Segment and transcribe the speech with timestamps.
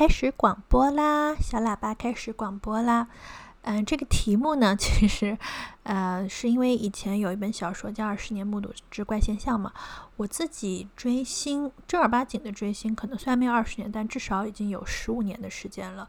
[0.00, 1.34] 开始广播啦！
[1.34, 3.06] 小喇叭开始广播啦！
[3.64, 5.36] 嗯、这个题目呢， 其实，
[5.82, 9.70] 呃，是因为以前有一本小说叫《二十年目睹之怪现象》嘛。
[10.16, 16.08] 我自己追星，正儿八经的追星，可能虽然没有二十年，但至少已经有十五年的时间了。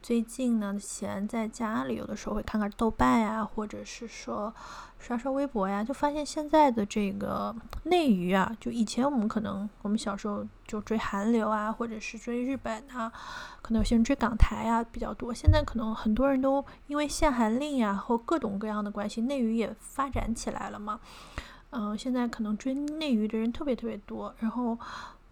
[0.00, 4.54] 最近呢，闲在家里，有的时候会看看豆瓣呀，或者是说
[4.98, 13.12] 刷刷微博呀，就发现现在的这个内娱啊，就以前我们可能我们小时候就追韩流啊，或者是追日本啊，
[13.60, 15.34] 可能有些人追港台啊比较多。
[15.34, 21.00] 现在可能很多人都因为限韩令呀或各种各样的关系，内娱也发展起来了嘛。
[21.70, 24.78] 嗯、现在可能追内娱的人特别特别多，然后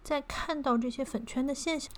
[0.02, 1.90] 在看到这些粉圈的现象。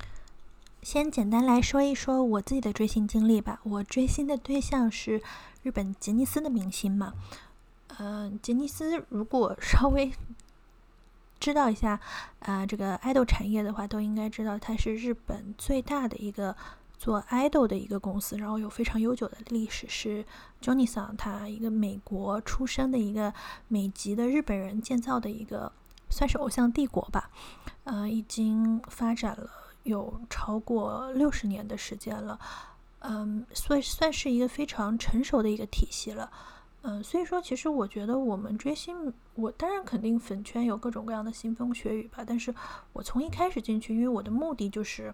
[0.82, 3.60] 先简单来说一说我自己的追星经历吧。
[3.64, 5.20] 我追星的对象是
[5.62, 7.12] 日本杰尼斯的明星嘛。
[7.98, 10.12] 嗯、杰尼斯如果稍微
[11.40, 12.00] 知道一下，
[12.40, 16.56] 呃，这个爱豆产业的话，都应该知道它是日本最大的一个
[16.96, 20.24] 做爱豆的一个公司，然后有非常悠久的历史，是
[20.60, 23.32] Johnny'son，他一个美国出生的一个
[23.68, 25.70] 美籍的日本人建造的一个，
[26.08, 27.30] 算是偶像帝国吧。
[27.84, 29.48] 呃，已经发展了
[29.84, 32.38] 有超过六十年的时间了，
[33.00, 36.30] 嗯，所以算是一个非常成熟的一个体系了。
[36.82, 42.54] 嗯，所以说，其实我觉得我们追星，我当然肯定粉圈有各种各样的腥风血雨吧，但是
[42.92, 45.12] 我从一开始进去，因为我的目的就是，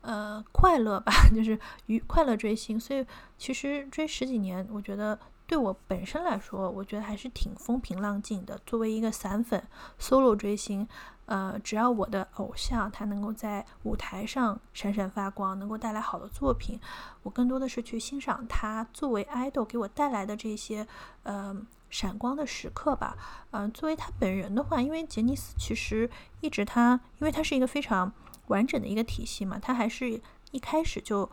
[0.00, 3.06] 呃，快乐吧， 就是愉快乐追星，所以
[3.36, 8.58] 其实追十几年，我觉得对我本身来说，我觉得还是挺风平浪静的。
[8.64, 9.62] 作为一个散粉
[10.00, 10.88] ，solo 追星，
[11.26, 16.80] 呃，只要我的偶像他能够在舞台上闪闪发光，能够带来好的作品，
[17.22, 20.86] 我更多的是去欣赏他作为 idol 给我带来的这些，
[21.24, 21.54] 呃，
[21.90, 23.16] 闪光的时刻吧。
[23.50, 26.08] 嗯、作为他本人的话，因为杰尼斯其实
[26.40, 28.12] 一直他，因为他是一个非常
[28.46, 30.20] 完整的一个体系嘛，他还是
[30.52, 31.28] 一开始就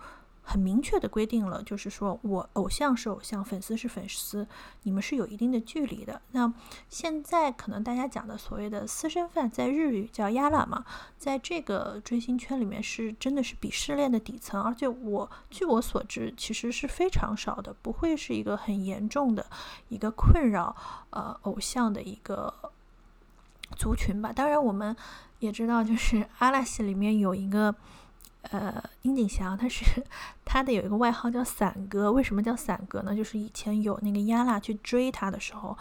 [0.45, 4.45] 很明确的规定了，就是说我偶像是偶像，粉丝是粉丝，
[4.83, 6.21] 你们是有一定的距离的。
[6.31, 6.53] 那
[6.89, 10.85] 现在可能大家讲的所谓的私生饭，在日语叫亚拉嘛，
[11.17, 19.45] 在这个追星圈里面是真的是鄙视链的底层，而且我据我所知，其实是非常少的，不会是一个很严重的
[19.87, 20.75] 一个困扰
[21.11, 22.53] 呃偶像的一个
[23.77, 24.33] 族群吧。
[24.33, 24.93] 当然，我们
[25.39, 27.73] 也知道，就是阿拉西里面有一个。
[28.51, 30.03] 呃，樱井翔他是
[30.43, 33.15] 他的有一个外号叫伞哥，为什么叫伞哥呢？
[33.15, 35.77] 就是以前有那个亚拉去追他的时候，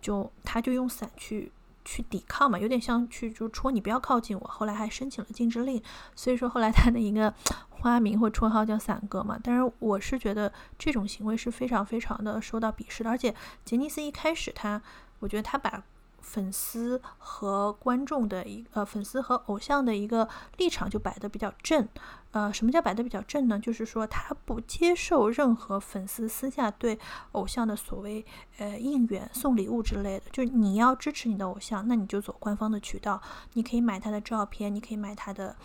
[0.00, 1.50] 就他就用伞去
[1.84, 4.46] 去抵抗嘛，有点像去就戳你不要靠近我。
[4.46, 5.82] 后来还申请了禁止令，
[6.14, 7.32] 所以说后来他的一个
[7.70, 9.38] 花名或绰号叫伞哥嘛。
[9.42, 13.34] 但是我是觉得这种行为是非常非常的受到鄙视的，而且
[13.64, 14.80] 杰尼斯一开始他，
[15.18, 15.82] 我觉得他把
[16.22, 21.86] 粉丝和观众的一呃粉丝和偶像的一个立场就摆得比较正，
[22.30, 23.58] 呃，什么叫摆得比较正呢？
[23.58, 26.98] 就是说他不接受任何粉丝私下对
[27.32, 28.24] 偶像的所谓
[28.58, 30.24] 呃应援、送礼物之类的。
[30.32, 33.20] 就是你要支持你的偶像，那你就走官方的渠道，
[33.52, 35.56] 你可以买他的照片，你可以买他的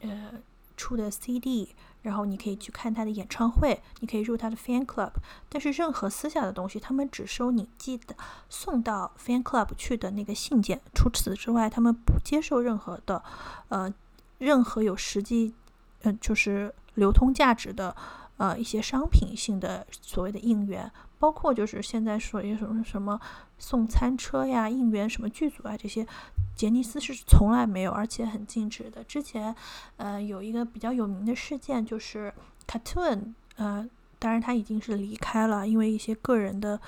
[0.00, 0.30] 呃
[0.76, 5.10] 出的 CD，然后你可以去看他的演唱会，你可以入他的 fan club。
[5.48, 8.14] 但是任何私下的东西，他们只收你寄的
[8.50, 13.22] 送到 fan club 去的那个信件，除此之外，他们不接受任何的
[13.68, 13.92] 呃
[14.36, 15.54] 任何有实际
[16.02, 17.96] 呃就是流通价值的
[18.36, 23.18] 呃一些商品性的所谓的应援，包括就是现在说一什么什么
[23.58, 26.06] 送餐车呀、应援什么剧组啊这些，
[26.54, 29.02] 杰尼斯是从来没有，而且很禁止的。
[29.04, 29.54] 之前
[29.96, 32.32] 呃有一个比较有名的事件就是
[32.66, 36.80] Cartoon，呃，当然他已经是离开了，因为一些个人的。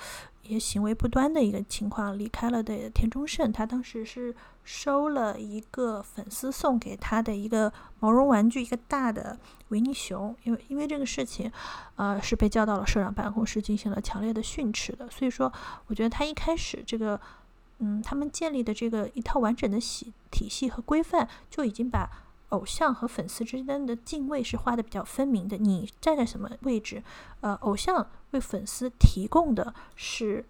[0.47, 9.37] 也行为不端的一个情况，离开了的田中胜，他当时是收了一个粉丝送给他的一个毛绒玩具，一个大的
[9.69, 11.51] 维尼熊，因为因为这个事情，
[11.95, 15.09] 呃，是被叫到了社长办公室进行了强烈的训斥的。
[15.09, 15.51] 所以说，
[15.87, 17.19] 我觉得他一开始这个，
[17.79, 22.09] 嗯，他们建立的这个一套完整的系体系和规范，就已经把。
[22.49, 25.57] 偶像和粉丝之间的敬畏是画的比较分明的。
[25.57, 27.03] 你站在什么位置？
[27.41, 30.45] 呃，偶像为粉丝提供的是。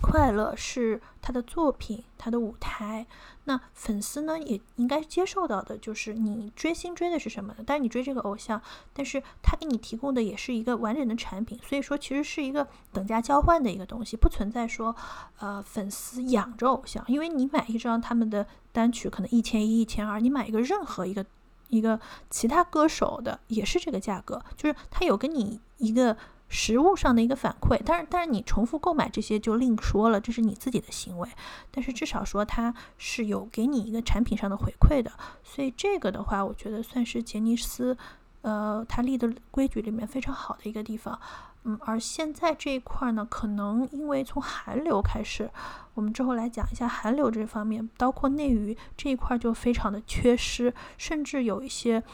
[0.00, 3.06] 快乐是他的作品，他的舞台。
[3.46, 7.64] 那粉丝呢，也应该接受到的，就是你追星追的是什么呢？
[7.66, 8.60] 但是你追这个偶像，
[8.92, 11.58] 但是他给你提供的也是一个完整的产品。
[11.66, 14.94] 所以说，其实是一个等价交换的一个东西，不存在说，
[15.38, 17.04] 呃，粉丝养着偶像。
[17.06, 21.24] 因为你买一张他们的单曲，可能一千一、一千二，你买一个任何一个
[21.68, 22.00] 一个
[22.30, 26.16] 其他歌手的，也是这个价格，就是他有跟你一个。
[26.56, 31.28] 实物上的一个反馈，但是但是你重复购买这些就另说了，这是你自己的行为。
[31.72, 35.10] 但是至少说它是有给你一个产品上的回馈的，
[35.42, 37.98] 所以这个的话，我觉得算是杰尼斯，
[38.42, 41.18] 呃，他立的规矩里面非常好的一个地方。
[41.64, 45.50] 嗯，而现在这一块呢，可能因为从韩流开始，
[45.94, 52.04] 我们之后来讲一下韩流这方面，包括内娱这一块就非常的缺失，甚至有一些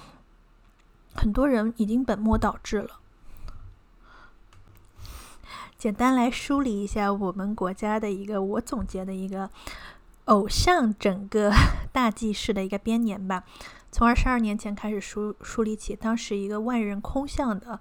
[1.14, 3.00] 很多人已经本末倒置了。
[5.81, 9.49] 简单来梳理一下我们国家的一个我总结的一个
[10.27, 11.50] 偶像整个
[11.91, 13.44] 大记事的一个编年吧。
[13.91, 17.81] 从二十二年前开始梳梳理起，当时一个万人空巷的，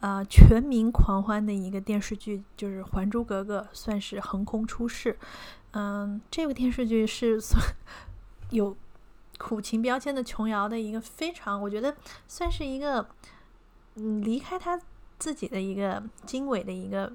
[0.00, 5.18] 呃，全民狂欢的一个电视剧，就是《还珠格格》，算是横空出世。
[5.70, 7.58] 嗯，这个电视剧是算
[8.50, 8.76] 有
[9.38, 11.96] 苦情标签的琼瑶的一个非常，我觉得
[12.28, 13.08] 算是一个，
[13.94, 14.78] 嗯，离开他。
[15.20, 17.12] 自己的一个经纬的一个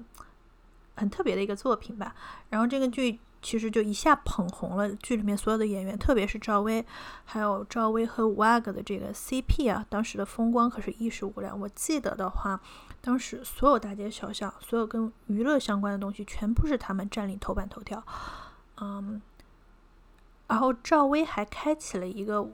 [0.94, 2.14] 很特别的一个作品吧，
[2.48, 6.86] 然后这个剧其实就一下捧红了剧里面所有的演员，特别是赵薇，
[7.24, 11.58] 还有赵薇和五阿哥的这个 CP 啊，当时的风光可是一时无两。
[11.60, 12.60] 我记得的话，
[13.00, 18.02] 当时所有大街小巷，所有跟娱乐相关的东西，全部是他们占领头版头条。
[18.80, 19.20] 嗯，
[20.46, 22.48] 然后赵薇还开启了一个。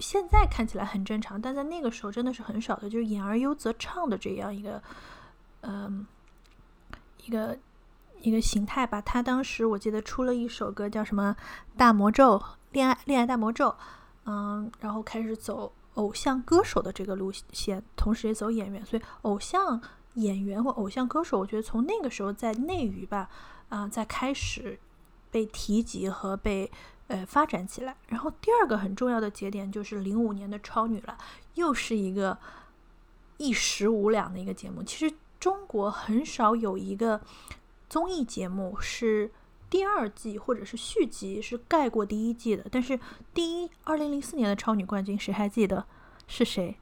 [0.00, 4.82] 现在看起来很正常，但在那个时候真的是很少的，就是演而优则唱的这样一个，
[5.60, 6.04] 嗯，
[7.24, 7.56] 一个
[8.20, 9.00] 一个形态吧。
[9.00, 11.36] 他当时我记得出了一首歌叫什么
[11.78, 12.36] 《大魔咒》，
[12.72, 13.72] 恋爱恋爱大魔咒，
[14.26, 18.84] 嗯，然后开始走偶像歌手的这个路线，同时也走演员。
[18.84, 19.80] 所以偶像
[20.14, 23.30] 演员或偶像歌手，我觉得从那个时候在内娱吧，
[23.68, 24.78] 啊，在开始
[25.30, 26.70] 被提及和被。
[27.08, 27.94] 呃，发展起来。
[28.08, 31.16] 然后第二个很重要的节点就是零五年的超女了，
[31.54, 32.38] 又是一个
[33.36, 34.82] 一时无两的一个节目。
[34.82, 37.20] 其实中国很少有一个
[37.88, 39.30] 综艺节目是
[39.68, 42.64] 第二季或者是续集是盖过第一季的。
[42.70, 42.98] 但是
[43.34, 45.84] 第一二零零四年的超女冠军，谁还记得
[46.26, 46.78] 是谁？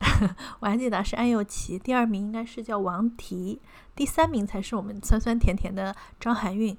[0.58, 3.60] 我还记得是安又琪，第二名应该是叫王祹，
[3.94, 6.76] 第三名才是我们酸酸甜甜的张含韵。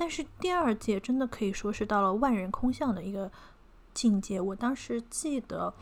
[0.00, 3.28] 但是第二届真的可以说是到了万人空巷的一个
[3.92, 4.40] 境界。
[4.40, 5.74] 我当时记得，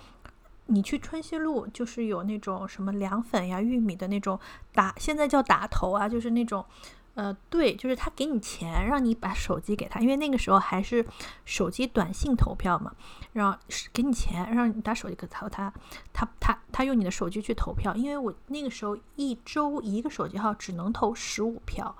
[0.68, 4.40] 你去春熙路，就是有那种什么凉粉呀、玉米的那种
[4.72, 6.64] 打，现在叫打头啊，就是那种，
[7.12, 11.04] 呃，对，就是他给你钱，让你把手机给他，因为那个时候还是
[11.44, 12.94] 手机短信投票嘛，
[13.34, 13.58] 然后
[13.92, 15.70] 给你钱，让你打手机给他，他
[16.14, 21.94] 他他他用你的手机去投票，因为我那个时候一周一个手机号只能投十五票。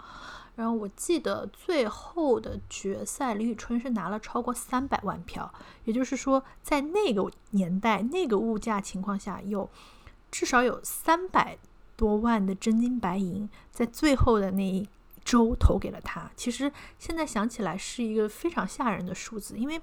[0.57, 5.53] 然后我记得最后的决赛，李宇春是拿了超过三百万票，
[5.85, 9.71] 也就是说，在那个年代、那个物价情况下，有
[10.31, 11.57] 至少有三百
[11.95, 14.89] 多万的真金白银在最后的那一
[15.25, 16.31] 周投给了他。
[16.35, 19.81] 其实现在想起来是一个非常吓人的数字，因为。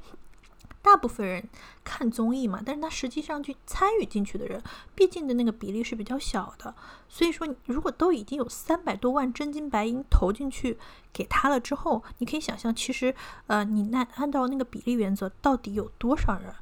[0.84, 1.50] 大部分人
[1.82, 4.62] 看综艺嘛，但是他实际上去参与进去的人，
[4.94, 6.76] 毕竟的那个比例是比较小的。
[7.08, 10.78] 所以说，如果都已经有三百多万真金白银投进去
[11.14, 13.16] 给他了之后，你可以想象，其实
[13.48, 16.54] 呃，你那按照那个比例原则，到底有多少人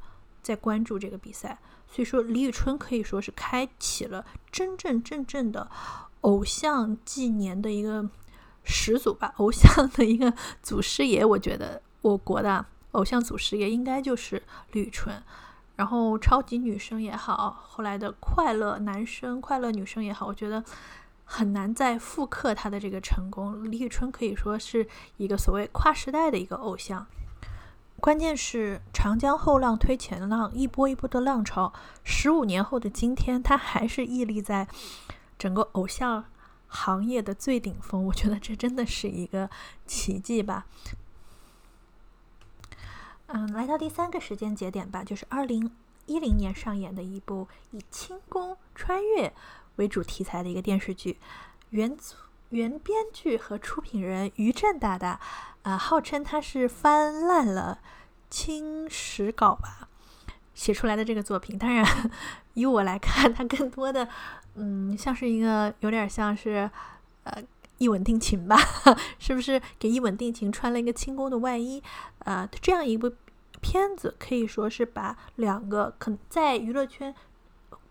[0.43, 1.57] 在关注这个比赛？
[1.87, 5.67] 所以说，李宇春可以说是开启了真正真正的
[6.21, 8.07] 偶像纪年的一个
[8.63, 11.25] 始祖吧，偶像的一个祖师爷。
[11.25, 12.67] 我觉得我国的。
[12.91, 15.21] 偶像组师爷应该就是李宇春，
[15.75, 20.63] 然后超级女生也好，后来的快乐男生、快乐女生也好，我觉得
[21.25, 23.69] 很难再复刻他的这个成功。
[23.71, 27.07] 李宇春可以说是一个所谓跨时代的一个偶像。
[27.99, 31.71] 关键是长江后浪推前浪，一波一波的浪潮。
[32.03, 34.67] 十五年后的今天，他还是屹立在
[35.37, 36.25] 整个偶像
[36.67, 38.05] 行业的最顶峰。
[38.07, 39.49] 我觉得这真的是一个
[39.85, 40.65] 奇迹吧。
[43.33, 45.71] 嗯，来到第三个时间节点吧，就是二零
[46.05, 49.33] 一零年上演的一部以轻功穿越
[49.77, 51.17] 为主题材的一个电视剧，
[51.69, 51.95] 原
[52.49, 55.19] 原编剧和出品人于震大大。
[55.63, 57.79] 啊，号称他是翻烂了
[58.31, 59.87] 青史稿吧
[60.55, 61.55] 写出来的这个作品。
[61.55, 61.85] 当然，
[62.55, 64.07] 以我来看，它更多的，
[64.55, 66.67] 嗯，像是一个有点像是，
[67.25, 67.43] 呃，
[67.81, 68.55] 一吻定情吧？
[69.17, 71.81] 是不是给一吻定情穿了一个轻功的外衣？
[72.19, 73.11] 呃，这样一部
[73.59, 77.13] 片子可以说是把两个可能在娱乐圈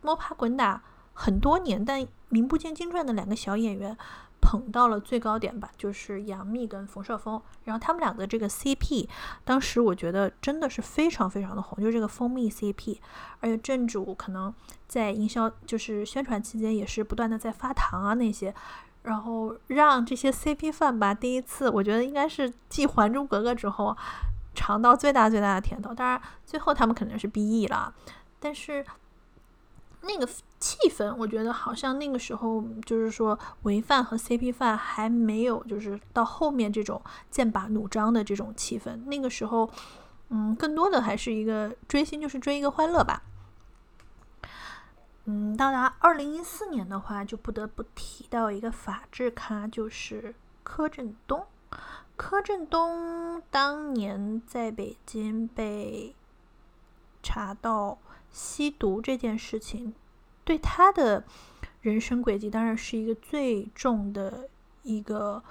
[0.00, 0.82] 摸爬滚打
[1.12, 3.96] 很多年但名不见经传的两个小演员。
[4.42, 9.06] 捧到了最高点吧，就是杨幂跟冯绍峰，然后他们两个这个 CP，
[9.44, 12.96] 当时我觉得真的是非常非常的红，就是这个蜂蜜 CP，
[13.40, 14.52] 而且正主可能
[14.88, 18.52] 在营销就是宣传期间也是不断的在发糖啊那些，
[19.02, 23.96] 然后让这些 CP 饭吧第一次，我觉得应该是继《还珠格格》之后
[24.54, 27.94] 尝到最大最大的甜头，当然最后他们肯定是 BE 了，
[28.38, 28.84] 但是。
[30.02, 30.26] 那个
[30.58, 36.98] 气氛，我觉得好像那个时候就是说，违饭和 CP 饭还没有，就是到后面这种
[37.30, 38.96] 剑拔弩张的这种气氛。
[39.04, 39.68] 那个时候，
[40.30, 43.22] 嗯，更多的还是一个追星，就是追一个欢乐吧。
[45.24, 51.46] 嗯，到达二零一四年的话，就不得不提到一个法制咖，就是柯震东。
[52.16, 56.14] 柯震东当年在北京被
[57.22, 57.98] 查到。
[58.32, 59.92] 吸毒这件事情，
[60.44, 61.24] 对他的
[61.80, 64.48] 人生轨迹当然是一个最重的
[64.84, 65.42] 一个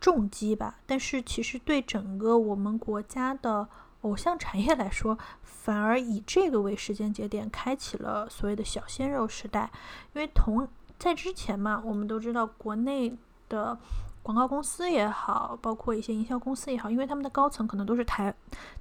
[0.00, 0.80] 重击吧。
[0.84, 3.68] 但是，其实对整个我们国家的
[4.02, 9.70] 偶像产业来说，反而以这个为时间节点，开启了所谓的小鲜肉时代。
[10.14, 10.66] 因为同
[10.98, 13.16] 在之前嘛，我们都知道国内
[13.48, 13.78] 的
[14.22, 18.34] 广告公司也好，包括一些营销公司也好，因为他们的高层可能都是台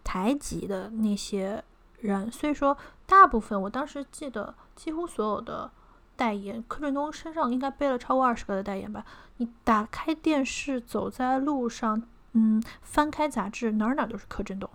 [0.04, 1.64] 台籍的那些。
[2.00, 5.72] 人，所以说大部分我当时记得，几乎所有的
[6.16, 9.04] 代言，柯震东身上应该背了超过二十个的代言吧。
[9.38, 12.04] 你打开电视，走在路上，
[12.34, 14.70] 嗯，翻开杂志，哪儿哪儿都是柯震东。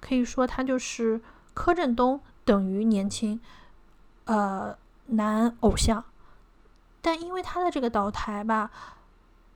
[0.00, 1.20] 可以说他就是
[1.54, 3.40] 柯震东等于年轻，
[4.24, 4.76] 呃，
[5.06, 6.04] 男偶像。
[7.00, 8.70] 但因为他的这个倒台吧。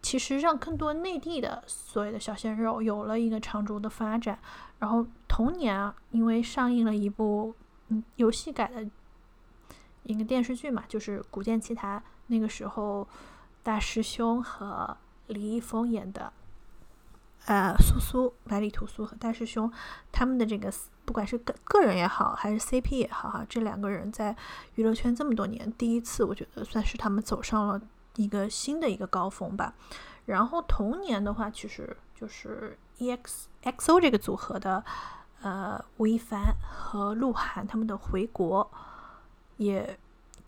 [0.03, 4.39] 其实让更多内地的所谓的小鲜肉有了一个长足的发展。
[4.79, 7.55] 然后同年啊，因为上映了一部
[7.89, 8.87] 嗯游戏改的
[10.03, 11.99] 一个电视剧嘛，就是《古剑奇谭》。
[12.27, 13.09] 那个时候，
[13.63, 14.95] 大师兄和
[15.29, 16.31] 李易峰演的，
[17.47, 19.71] 呃，苏苏、百里屠苏和大师兄
[20.13, 20.73] 他们的这个，
[21.05, 24.37] 不管是个个人也好，还是 CP 也好，哈，这两个人在
[24.75, 27.81] 娱乐圈这么多年，第一次我觉得算是他们走上了。
[28.17, 29.75] 一个新的一个高峰吧，
[30.27, 34.85] 然后同年的话，其实就是 EXXO 这个组合的，
[35.43, 38.71] 呃，吴亦凡和鹿晗他们的回国，
[39.57, 39.99] 也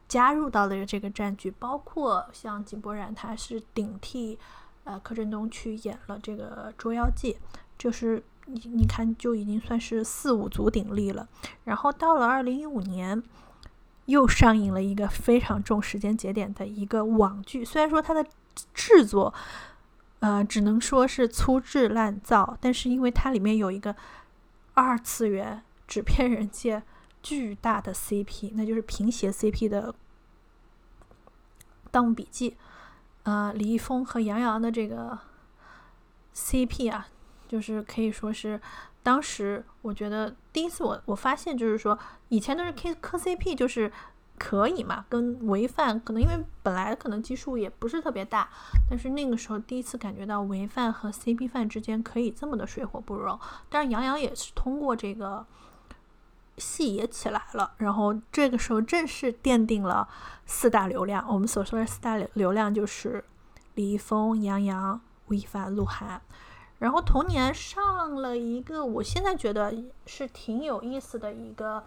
[0.06, 4.38] 加入到了这个战局，包括像井柏然，他是顶替
[4.86, 7.34] 呃柯震东去演了这个《捉妖记》，
[7.76, 11.28] 就是你你看就已经算是四五足鼎立了，
[11.64, 13.22] 然后到了二零一五年。
[14.06, 18.24] 又上映了一个非常重时间节点的一个网剧，虽然说它的
[18.72, 19.34] 制作，
[20.20, 23.96] 呃，只能说是粗制滥造，但是因为它里面有一个
[24.74, 26.84] 二次元纸片人界
[27.20, 29.92] 巨大的 CP，那就是平鞋 CP 的
[31.90, 32.50] 《盗墓笔记》，
[33.26, 35.18] 呃，李易峰和杨洋的这个
[36.32, 37.08] CP 啊，
[37.48, 38.60] 就是可以说是。
[39.02, 41.96] 当时我觉得第一次我我发现就是说
[42.28, 43.90] 以前都是 K 磕 CP 就是
[44.36, 48.48] 可以嘛，跟违犯可能因为本来可能基数也不是特别大，
[48.88, 53.38] 但是那个时候第一次感觉到违犯和 CP 饭之间可以这么的水火不容。
[53.68, 55.46] 但是杨洋也是通过这个
[56.58, 60.08] 戏也起来了，然后这个时候正式奠定了
[60.46, 61.26] 四大流量。
[61.28, 63.24] 我们所说的四大流流量就是
[63.74, 66.20] 李易峰、杨洋、吴亦凡、鹿晗。
[66.78, 71.82] 然后同年上了一个，我现在觉得是挺有意思的一个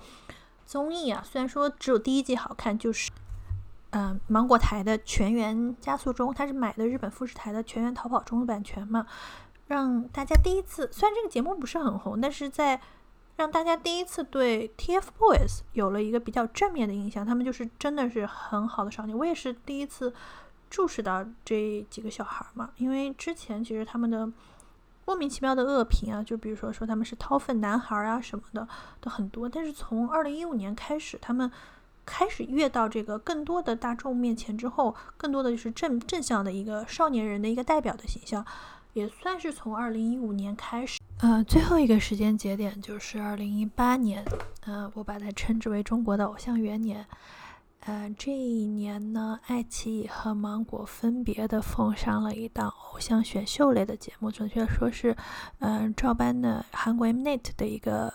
[0.66, 3.12] 综艺啊，虽然说只有第一季好看，就是
[3.92, 9.06] 嗯芒果台的《全员加速中》，它是买的日本富士台的《全员逃跑中》的版权嘛，
[9.68, 12.82] 让大家第一次，虽然这个节目不是很红，但是在
[13.40, 17.26] 让大家第一次对 TFBOYS 有了一个比较正面的印象。
[17.26, 20.14] 他们就是真的是很好的少年，我也是第一次
[20.70, 22.72] 注视到这几个小孩儿嘛。
[22.76, 24.30] 因为之前其实他们的
[25.06, 28.68] 莫名其妙的恶评啊，就比如说说他们是掏粪男孩啊什么的
[29.00, 29.48] 都很多。
[29.48, 31.50] 但是从二零一五年开始，他们
[32.06, 38.46] 开始越到这个更多的大众面前之后，更多的就是正正向的一个少年人的一个代表的形象，
[39.00, 41.00] 也算是从二零一五年开始。
[41.20, 44.26] 呃，最后一个时间节点就是二零一八年，
[44.66, 47.06] 呃，我把它称之为中国的偶像元年。
[47.86, 55.16] 呃，这一年呢，爱奇艺和芒果分别的奉上了一档偶像选秀类的节目，准确说是，
[55.60, 58.14] 嗯，照搬的韩国 Mnet 的一个。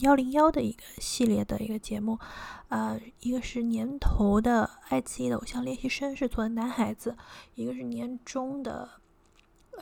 [0.00, 2.20] 幺零幺的一个系列的一个节目，
[2.68, 7.16] 呃，一个是年头的爱奇艺的偶像练习生是做的男孩子，
[7.56, 8.88] 一个是年终的，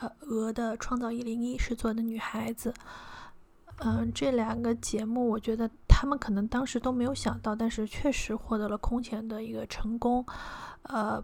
[0.01, 2.73] 呃，鹅的创造一零一是做的女孩子，
[3.79, 10.25] 嗯，这两个节目我觉得他们可能当时都没有想到，但是确实获得了空前的一个成功，
[10.83, 11.23] 呃。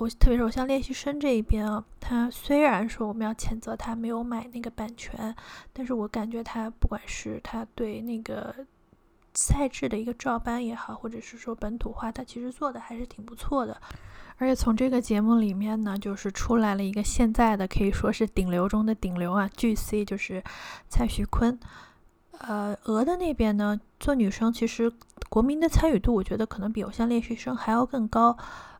[0.00, 5.36] 我特别是我像练习生这一边啊，他虽然说我们要谴责他没有买那个版权，
[5.74, 8.54] 但是我感觉他不管是他对那个
[9.34, 13.78] 赛制的一个照搬也好，或者是说本土化，他其实做的还是挺不错的。
[14.40, 20.42] 而且从这个节目里面呢，就是出来了一个现在的可以说是顶流中的顶流啊，巨 C 就是
[20.88, 21.60] 蔡徐坤。
[22.38, 24.90] 呃，鹅的那边呢，做女生其实
[25.28, 28.34] 国民的参与度，我觉得可能比偶像练习生还要更高。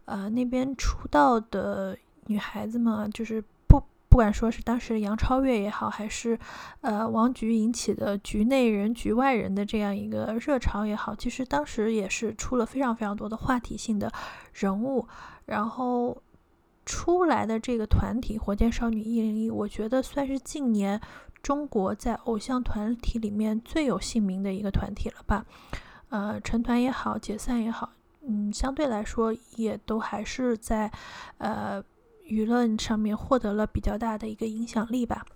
[0.07, 1.95] 呃，那边出道的
[2.29, 6.38] 女孩子们，就是不不管说是当时杨超越也好，还是
[6.81, 14.11] 呃王菊引起的局内人、局外人的这样一个热潮也好，其实当时也是出了非常非常多的话题性的
[14.55, 15.07] 人物。
[15.50, 16.16] 然后
[16.87, 21.00] 出来的这个团体火箭少女一零一，我觉得算是近年
[21.43, 25.45] 中国在偶像团体里面最有姓名的一个团体了吧。
[26.10, 27.91] 呃，成团也好，解散也好。
[28.23, 30.89] 嗯，相对来说也都还是在，
[31.39, 31.82] 呃，
[32.28, 35.26] 舆论上面获得了比较大的一个影响力吧。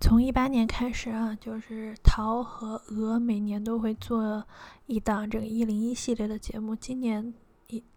[0.00, 4.42] 从一八年开始啊，就是桃和鹅每年都会做
[4.86, 7.34] 一档这个一零一系列的节目，今年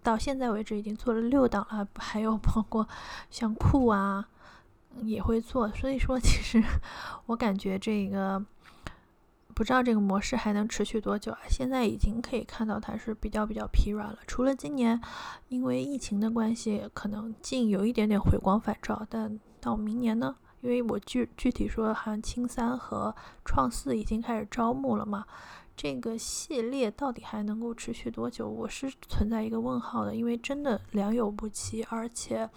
[0.01, 2.87] 到现在为止已经做了六档了，还有包括
[3.29, 4.27] 像酷啊
[5.01, 6.63] 也会做，所以说其实
[7.25, 8.43] 我感觉这个。
[9.53, 11.39] 不知道这个模式还能持续多久啊？
[11.47, 14.17] 现在已经可以看到它是比较比较疲软了。
[14.25, 14.99] 除了今年
[15.49, 20.35] 因为疫情的关系，可能近有一点点回光返照，但到明年呢？
[20.61, 25.25] 因为我具具体说，好像青三和创四已经开始招募了嘛。
[25.81, 28.47] 这个系列到底还能够持续多久？
[28.47, 32.47] 我是存在一个问号的，因为真的良莠不齐，而且。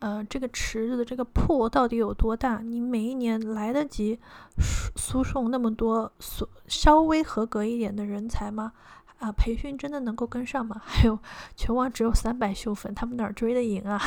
[0.00, 2.58] 呃，这个池子的这个破到底有多大？
[2.58, 4.18] 你每一年来得及
[4.58, 8.72] 输输送那么多所稍微合格一点的人才吗？
[9.20, 10.82] 啊，培训真的能够跟上吗？
[10.84, 11.16] 还有
[11.54, 14.00] 全网只有三百秀粉，他们哪追得赢啊？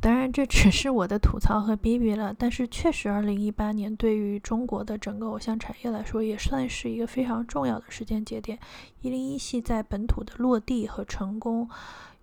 [0.00, 2.34] 当然，这只是我的吐槽和逼逼了。
[2.38, 8.58] 但是确实，二零一八年对于中国的整个偶像产业来说，也算是一个非常重要的时间节点。
[9.00, 11.68] 一零一系在本土的落地和成功。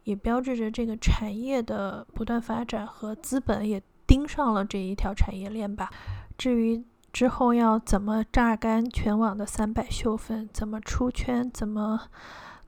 [0.06, 5.90] 也标志着这个产业的不断发展和资本也盯上了这一条产业链吧。
[6.38, 6.84] 至于
[7.14, 11.98] 之后要怎么榨干全网的三百秀粉，怎么出圈，怎么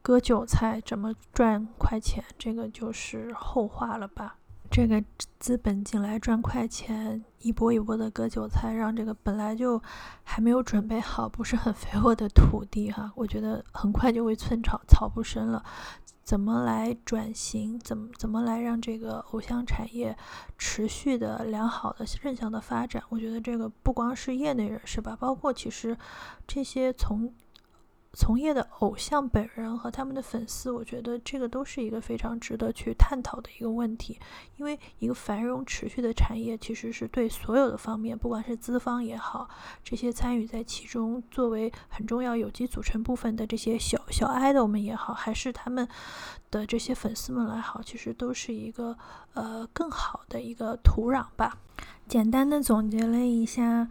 [0.02, 4.38] 割韭菜，怎么赚快钱，这个就是后话了吧。
[4.70, 5.02] 这个
[5.40, 9.82] 资本进来赚快钱，一波一波的割韭菜，让这个本来就
[10.24, 15.64] 还没有准备好、不是很肥沃的土地哈，我觉得很快就会寸草草不生了。
[16.24, 17.80] 怎么来转型？
[17.80, 20.18] 怎么怎么来让这个偶像产业
[20.58, 23.02] 持续的良好的正向的发展？
[23.10, 25.98] 我觉得这个不光是业内人士吧，包括其实
[26.48, 27.34] 这些从。
[28.16, 34.18] 从业的偶像本人和他们的粉丝，我觉得这个都是一个非常值得去探讨的一个问题。
[34.56, 39.50] 因为一个繁荣持续的产业，其实是对所有的方面，不管是资方也好，
[39.84, 45.88] 这些参与在其中作为很重要有机组成部分的这些小小 idol 们也好，还是他们
[46.50, 48.98] 的这些粉丝们来好，其实都是一个
[49.34, 51.58] 呃更好的一个土壤吧。
[52.08, 53.90] 简单的总结了一下。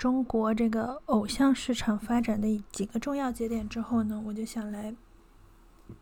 [0.00, 4.94] 中国这个偶像市场发展的几个重要节点之后呢，我就想来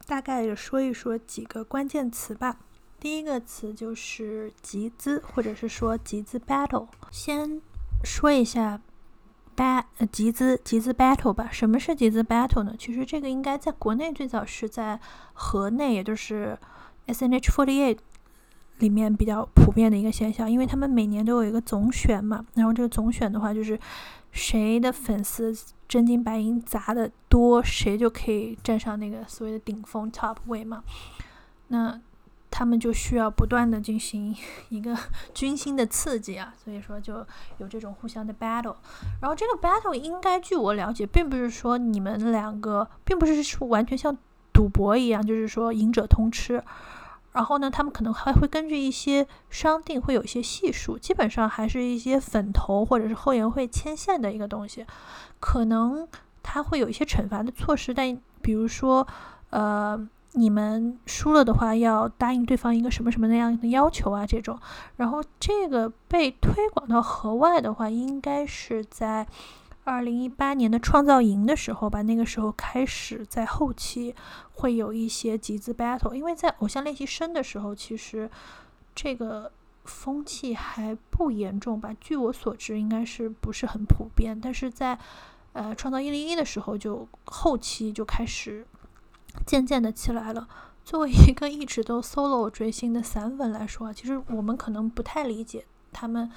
[0.06, 2.60] 大概说一说几个关键词吧。
[3.00, 6.86] 第一个词就是集资，或者是说集资 battle。
[7.10, 7.60] 先
[8.04, 8.80] 说一下
[10.12, 11.48] 集资集资 battle 吧。
[11.50, 12.76] 什么是集资 battle 呢？
[12.78, 15.00] 其实这个应该在国内最早是在
[15.32, 16.56] 河内，也就是
[17.06, 17.98] S N H Forty Eight。
[18.78, 23.78] 里面比较普遍的一个现象，因为他们每年都有一个总选嘛，然后这个总选的话就是
[24.30, 25.56] 谁的粉丝
[25.88, 30.82] 真金白银砸的多，谁就可以站上那个所谓的顶峰 top 位嘛。
[31.68, 32.00] 那
[32.50, 34.34] 他们就需要不断的进行
[34.70, 34.96] 一个
[35.34, 37.26] 军心的刺激啊，所以说就
[37.58, 38.76] 有这种互相的 battle。
[39.20, 44.16] 然后这个 battle 应该据我了解，并不是说你们两个，并不是说完全像
[44.52, 46.62] 赌博一样，就是说赢者通吃。
[47.32, 54.84] 然后呢，他们可能还会根据一些商定，会有一些系数，基本上还是一些粉头或者是后援会牵线的一个东西。
[55.40, 56.08] 可能
[56.42, 59.06] 他会有一些惩罚的措施，但比如说，
[59.50, 60.08] 呃。
[60.32, 64.26] 你们输了的话，要答应对方一个什么什么那样的要求啊？
[64.26, 64.60] 这种，
[64.96, 69.26] 然后这个被推广到河外的话，应该是在
[69.88, 72.02] 二零一八年的创造营的时候吧。
[72.02, 74.14] 那个时候开始，在后期
[74.52, 78.30] 会有一些集资 battle，因为在偶像练习生的时候，其实
[78.94, 79.50] 这个
[79.84, 81.94] 风气还不严重吧？
[82.00, 84.38] 据我所知，应该是不是很普遍。
[84.40, 84.98] 但是在
[85.52, 88.66] 呃创造一零一的时候，就后期就开始。
[89.46, 90.48] 渐渐的起来了。
[90.84, 96.28] 作为一个一直都 solo 追星的散粉来说啊，其实我们可能不太理解他们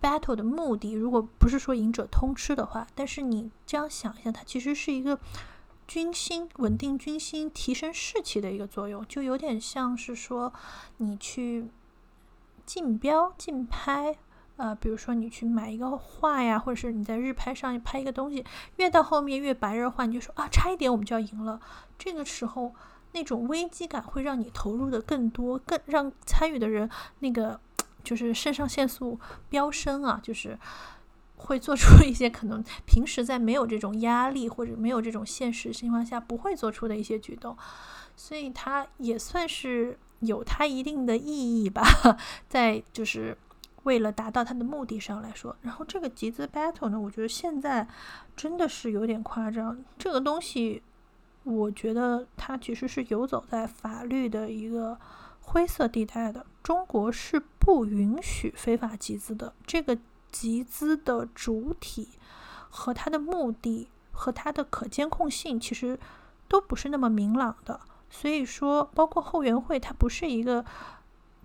[0.00, 0.92] battle 的目的。
[0.92, 5.18] 如果不是说赢者通吃的话，但是你这样想一下，它其实是一个
[5.86, 10.52] 军心、稳定军心、提升士气的一个作用，就有点像是说
[10.98, 11.68] 你去
[12.64, 14.16] 竞标、竞拍。
[14.56, 18.44] 呃，比如说你去买一个画呀，或者是你在日拍上拍一个东西，
[18.76, 21.58] 越到后面越白热化，你就说啊，差一点我们就要赢了。
[21.96, 22.74] 这个时候
[23.12, 27.58] 那种危机感会让你投入的更多，更让参与的人那个
[28.02, 30.58] 就是肾上腺素飙升啊，就是
[31.36, 37.56] 会做出一些可能平时在没有这种压力或者没有这种现实情况下不会做出的一些举动，
[38.16, 41.82] 所以它也算是有它一定的意义吧，
[42.48, 43.36] 在就是。
[43.84, 47.88] 为了达到它的目的上来说，然后这个集资 battle 呢，我觉得现在
[48.36, 49.82] 真的是有点夸张。
[49.96, 50.82] 这个东西，
[51.44, 54.98] 我觉得它其实是游走在法律的一个
[55.50, 56.46] 灰色地带的。
[56.62, 59.52] 中国是不允许非法集资的。
[59.66, 59.98] 这个
[60.30, 62.10] 集资的主体
[62.68, 65.98] 和它的目的和它的可监控性，其实
[66.46, 67.80] 都不是那么明朗的。
[68.08, 70.64] 所以说，包括后援会，它不是一个。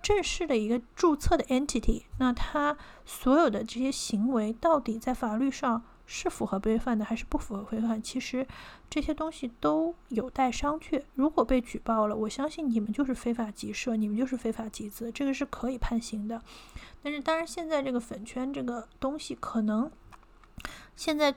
[0.04, 8.02] 正式的一个注册的 entity，那他所有的这些行为到底在法律上是符合规范的，还是不符合规范？
[8.02, 8.48] 其实
[8.90, 11.02] 这些东西都有待商榷。
[11.16, 16.42] 如果被举报了，我相信你们就是非法集社，你们就是非法集资，这个是可以判刑的。
[17.02, 19.92] 但是，当然现在这个粉圈这个东西，可能
[20.96, 21.36] 现在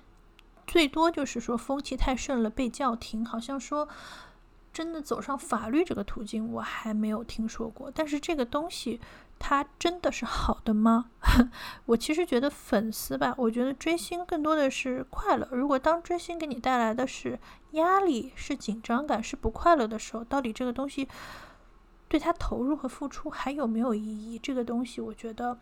[0.67, 3.89] 最多就是说风气太盛了，被叫停，好像说。
[4.71, 7.91] 真的走上法律这个途径，我还没有听说过。
[7.93, 9.01] 但是这个东西，
[9.39, 11.07] 它真的是好的吗？
[11.87, 15.49] 我其实觉得粉丝吧，我觉得追星更多的是快乐。
[15.53, 17.39] 如果当追星给你带来的是
[17.73, 21.09] 压力、是紧张感、是不快乐的时候，到底这个东西
[22.09, 24.39] 对他投入和付出还有没有意义？
[24.39, 25.59] 这个东西，我觉得，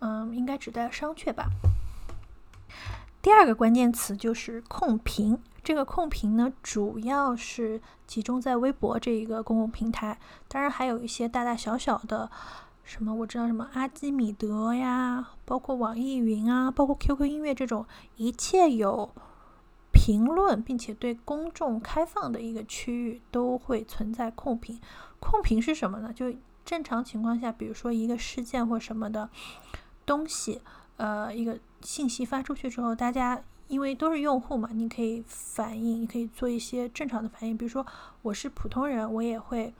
[0.00, 1.46] 嗯，应该只待商榷吧。
[3.20, 5.42] 第二个关键词就是控评。
[5.64, 12.30] 这个控评呢，主要是集中在微博这一个公共平台，当然还有一些大大小小的，
[12.88, 17.84] 什么我知道什么阿基米德呀，包括网易云啊，包括 QQ 音乐这种
[18.16, 19.10] 一切有
[19.92, 24.80] 评论并且对公众开放的一个区域，都会存在控评。
[25.20, 26.10] 控评是什么呢？
[26.14, 29.28] 就正常情况下，比如说一个事件或什么的
[30.06, 30.62] 东西，
[30.96, 33.42] 呃，一个信息发出去之后，大家。
[33.68, 37.54] 因为都是用户嘛，你可以反应，你可以做一些正常的反应。
[37.54, 37.84] 比如说，
[38.22, 39.74] 我是普通人，我也会，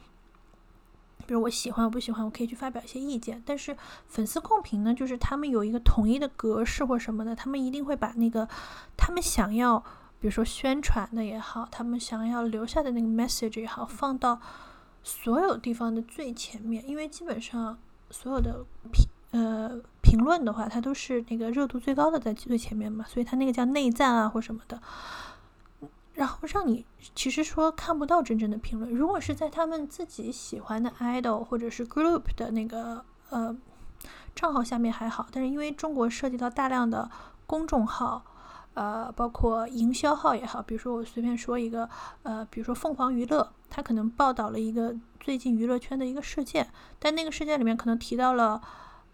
[1.29, 3.43] 比如我喜欢，我不喜欢，我可以去发表一些意见。
[3.45, 8.49] 但是粉丝控评呢，就是他们有一个统一的格式或什么的，他们一定会把那个
[8.97, 9.79] 他们想要，
[10.19, 14.41] 比如说宣传的也好，他们想要留下的那个 message 也好，放到
[15.03, 16.89] 所有地方的最前面。
[16.89, 17.77] 因为基本上
[18.11, 19.07] 所有的评。
[19.31, 24.81] 呃，评论的话，它都是那个热度最高的在最前面嘛，所以它那个叫内赞啊或什么的，
[26.19, 28.91] 然后让你其实说看不到真正的评论。
[28.91, 33.57] 如果是在他们自己喜欢的 idol 或者是 group 的那个呃
[34.35, 37.09] 账号下面还好，但是因为中国涉及到大量的
[37.47, 38.25] 公众号，
[38.75, 41.89] 呃，包括营销号也好，比如说我随便说一个，
[42.25, 48.61] 呃，比如说凤凰娱乐，它可能报道了一个最近娱乐圈的一个事件，但那个事件里面可能提到了。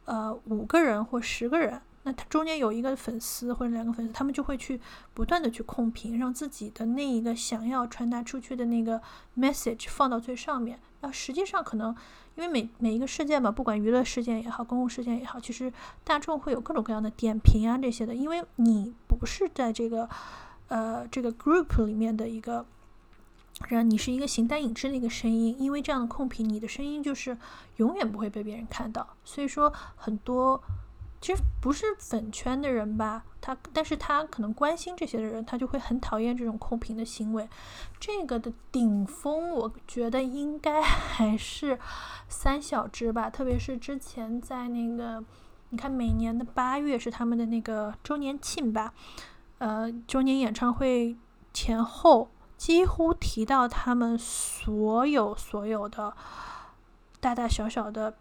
[0.06, 4.78] 呃，五个人或十个人，那他中间有一个粉丝或者两个粉丝，他们就会去
[5.14, 9.00] 不断的去控评，让自己的那一个想要传达出去的那个
[9.38, 10.78] message 放到最上面。
[11.00, 11.96] 那实际上可能，
[12.36, 15.72] 因为每每一个事件嘛，不管娱乐事件也好，公共事件也好，其实
[16.04, 20.06] 大众会有各种各样的点评啊这些的，因为你不是在这个
[20.68, 22.66] 呃这个 group 里面的一个
[23.68, 27.38] 人，你是一个形单影只的一个声音，因为这样的控评，你的声音就是
[27.76, 29.08] 永远不会被别人看到。
[29.24, 30.62] 所以说很多。
[31.24, 37.48] 其实不是粉圈的人吧，他但是他可能关心这些的人，他就会很讨厌这种控评的行为。
[37.98, 41.78] 这个的顶峰，我觉得应该 还是
[42.28, 45.24] 三小只吧，特别是之前在那个，
[45.70, 48.92] 你看每年的八月是他们的那个周年庆吧，
[49.56, 51.16] 呃，周年演唱会
[51.54, 56.14] 前后，几乎提到他们所有所有的
[57.18, 58.14] 大大小小的。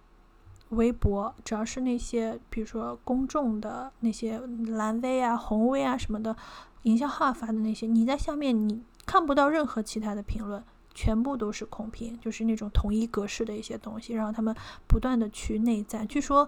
[0.73, 6.35] 微博只要是那些，比如说公众的那些蓝 V 啊、红 V 啊什么的，
[6.83, 14.55] 营销号发的那些，你在下面你看不到任何其他的评论，全部都是空评，就是那种统一格式的一些东西，然后他们
[14.87, 16.07] 不断的去内赞。
[16.07, 16.47] 据说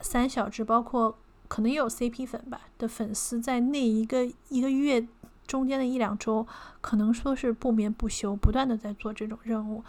[0.00, 1.16] 三小只，包括
[1.48, 5.06] 可能也有 CP 粉吧的粉丝，在那一个一个月
[5.46, 6.46] 中间的一两周，
[6.80, 9.82] 可能说是不眠不休，不断的在做这种任务。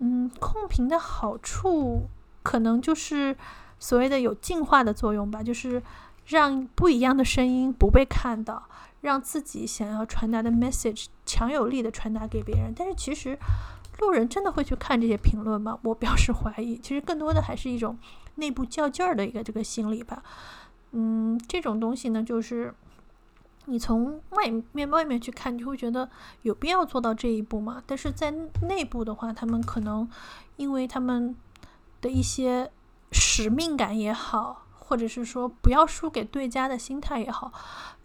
[0.00, 2.08] 嗯，控评的好处。
[2.42, 3.36] 可能就是
[3.78, 5.82] 所谓的有进化的作用吧，就是
[6.26, 8.68] 让不一样的声音不被看到，
[9.00, 12.72] 让自己想要传达的 message 强有力的传达给别人。
[12.76, 13.38] 但是其实
[13.98, 15.78] 路人真的会去看这些评论吗？
[15.82, 16.78] 我表示怀疑。
[16.78, 17.98] 其实更多的还是一种
[18.36, 20.22] 内部较劲儿的一个这个心理吧。
[20.92, 22.74] 嗯，这种东西呢，就是
[23.66, 26.08] 你从外面外面去看，你就会觉得
[26.42, 27.82] 有必要做到这一步吗？
[27.86, 28.30] 但是在
[28.62, 30.08] 内部的话，他们可能
[30.56, 31.36] 因为他们。
[32.00, 32.70] 的一些
[33.10, 37.52] 使命感也好，或者是说不要输给对家的心态也好，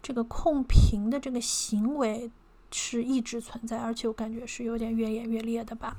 [0.02, 2.30] 这个控评的这个行为
[2.70, 5.96] 是一直存在，而且我感觉是有点越演越烈的吧。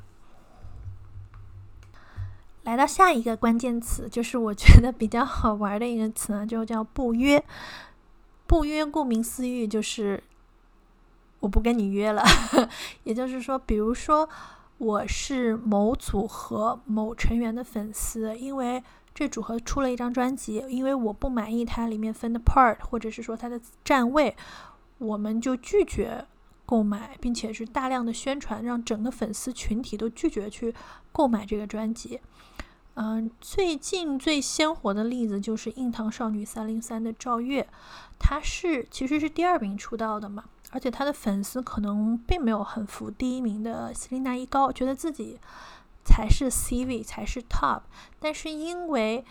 [2.63, 7.43] 来到下一个关键词，就是我觉得比较好玩的一个词呢，就叫不约。
[8.47, 10.23] 不约，顾名思义就是
[11.39, 12.23] 我不跟你约了，
[13.05, 14.27] 也就是说，比如说。
[14.78, 18.84] 我是某组合某成员的粉丝，因为
[19.14, 24.36] 这组合出了一张专辑，因为我不满意它里面分的 part，或者是说它的站位，
[24.98, 26.26] 我们就拒绝
[26.66, 30.76] 购买，并且是大量的宣传，让整个粉丝群体都拒绝去
[31.14, 32.20] 购买这个专辑。
[32.96, 37.66] 嗯，最近最鲜活的例子就是硬糖少女三零三的赵月，
[38.20, 40.44] 她是其实是第二名出道的嘛。
[40.76, 45.40] 而且他的粉丝可能并没有很服第一名的 Selina 一高，觉得自己
[46.04, 47.84] 才是 C 位，才是 top。
[48.20, 49.24] 但是因为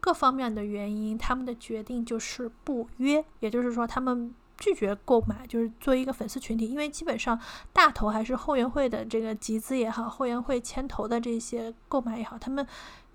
[0.00, 6.66] 各方面的原因，他们的决定就是不约，也就是说他们拒绝购买，就是作为一个粉丝群体。
[6.66, 7.38] 因为基本上
[7.74, 12.66] 大头还是后援会的这个集资也好，后援会牵头的这些购买也好，他们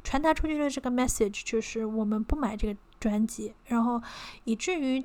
[0.04, 4.00] 传达出去的这个 message 就是我们不买这个专辑，然后
[4.44, 5.04] 以至于。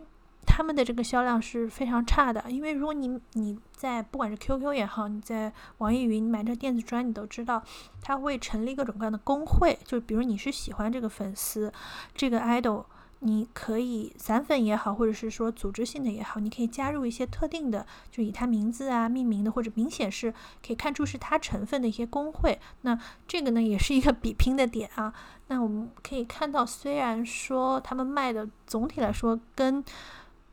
[0.59, 7.63] 他们的这个销量是非常差的，因为如果你你在不管是 QQ 也好，你在网易云买这电子专，你都知道，
[8.03, 11.73] 他会成立各种各样的工会，就比如你是喜欢这个粉丝，
[12.13, 12.85] 这个 idol，
[13.21, 20.35] 你可以散粉也好，或者是说组织性的也好，你可以加入一些特定的，就以他名字啊命名的，或者明显是
[20.67, 22.59] 可以看出是他成分的一些工会。
[22.81, 25.15] 那这个呢，也是一个比拼的点啊。
[25.47, 29.85] 那我们可以看到，虽然说他们卖的总体来说跟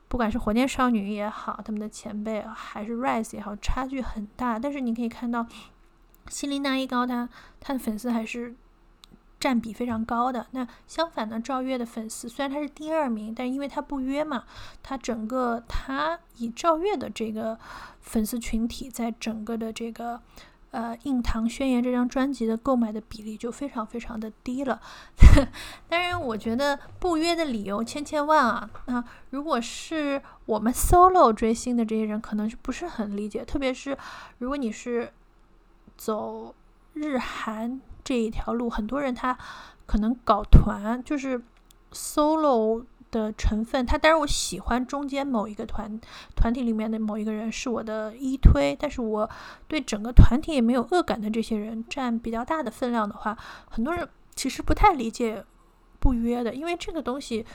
[0.08, 4.60] 不管是火箭少女也好，他们的前辈还是 Rise 也好，差距很大。
[4.60, 5.46] 但是你可以看到，
[6.28, 7.28] 心灵那一高，他
[7.60, 8.56] 他的粉丝还是
[9.40, 10.48] 占比非常高的。
[10.52, 14.44] 那相反呢，赵月的粉丝虽然他是第二名，但是因为他不约嘛，
[14.82, 17.58] 他整个他以赵月的这个
[18.00, 20.22] 粉丝群体，在整个的这个。
[20.76, 24.82] 呃，《印堂宣言》这张专辑的购买的比例就非常非常的低了。
[25.88, 28.70] 当然，我觉得不约的理由千千万啊。
[28.88, 33.46] 那如果是我们 solo 追星的这些人，可能是不是很理解？
[33.46, 33.98] 特别是
[34.40, 35.14] 如果你是
[35.96, 36.54] 走
[36.92, 39.38] 日韩这一条路，很多人他
[39.86, 41.42] 可能搞团，就是
[41.94, 42.84] solo。
[43.12, 46.00] 的成分，他当然我喜欢中间某一个团
[46.36, 49.30] 团体里面的某一个人是我的一推，但是我
[49.68, 53.38] 对整个团体也没有恶感的这些人占比较大的分量的话，
[53.70, 55.46] 很多人其实不太理解
[56.00, 57.46] 不约的，因为这个东西，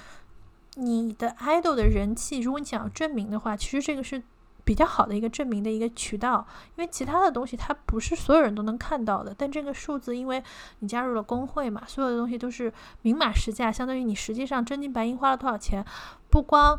[0.76, 4.22] 你的 idol 的人气，如果你想要证明的话，其实这个是。
[4.70, 9.35] 比较好的一个证明的一个渠道，因为其他的东西它不是所有人都能看到的。
[9.37, 10.40] 但这个数字，因为
[10.78, 15.85] 你加入了工会嘛，所有的东西都是明码实价，相当于你实际上真金白银花了多少钱，
[16.30, 16.78] 不光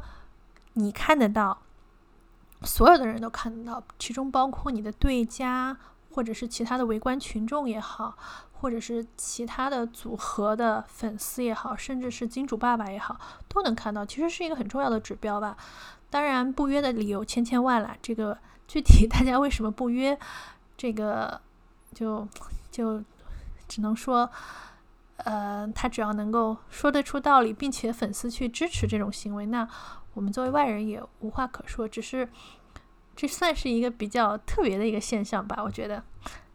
[0.75, 1.63] 你看得到，
[2.61, 5.75] 所有的人都看得到，其中包括你的对家，
[6.11, 8.17] 或者是其他的围观群众也好，
[8.53, 14.05] 或者是其他的组合的粉丝也好，甚至是金主爸爸也好，都能看到。
[14.05, 15.57] 其实是一个很重要的指标吧。
[16.11, 20.15] 当然不约的理由千千万了，这个具体大家为什么不约，
[20.77, 21.41] 这个
[21.93, 22.27] 就
[22.69, 23.03] 就
[23.67, 24.29] 只能说，
[25.15, 29.67] 呃，他只要能够说得出道理，并且粉丝去支持这种行为，那
[30.13, 31.87] 我们作为外人也无话可说。
[31.87, 32.29] 只是
[33.15, 36.03] 这算是一个比较特别的一个现象吧，我觉得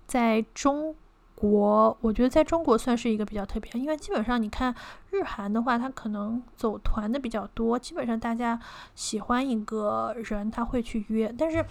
[0.07, 0.95] 在中。
[1.37, 4.75] 国，我觉得在中国算是一个比较特别，因为基本上你看
[5.11, 8.59] 日韩的话，他可能走团的比较多，基本上大家
[8.95, 11.33] 喜欢一个人，他会去约。
[11.37, 11.65] 但是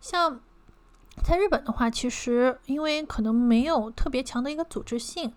[0.00, 0.40] 像
[1.22, 5.32] 在日本的话，其实因为可能没有特别强的一个组织性，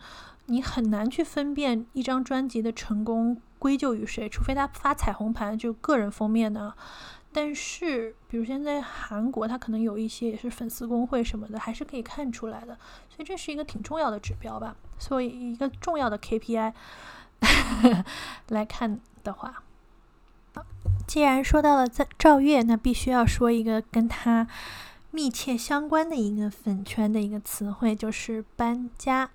[0.48, 6.74] 你很难去分辨一张专辑的成功归咎于谁，除非他发彩虹盘就个人封面呢。
[7.38, 12.78] 但是，比如现在韩国，它可能有一些也是粉丝工会什么的，还是可以看出来的。
[13.10, 14.74] 所以这是一个挺重要的指标吧。
[14.98, 16.72] 所以一个重要的 KPI
[18.48, 19.64] 来看的话，
[21.06, 24.48] 既然说到了赵赵月，那必须要说一个跟他
[25.12, 29.30] 密切相关的一个粉圈的一个词汇，就是搬家。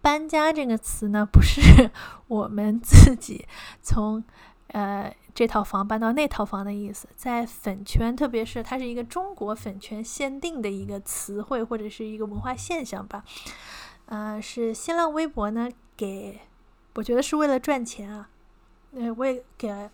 [0.00, 1.88] 搬家这个词呢，不是
[2.26, 3.46] 我们自己
[3.80, 4.24] 从
[4.72, 5.14] 呃。
[5.34, 13.24] 这套房搬到那套房的意思，在粉圈，特别是它是一个中国粉圈限定的一个词汇或者是一个文化现象吧。
[14.06, 16.40] 呃，是新浪微博呢给，
[16.96, 18.28] 我觉得是为了赚钱啊，
[18.94, 19.88] 呃，为给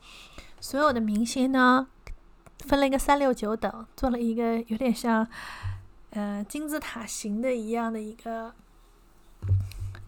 [0.61, 1.87] 所有的明星呢
[2.67, 5.29] 分了一个三六九等，做了一个有点像
[6.11, 8.53] 呃金字塔形的一样的一个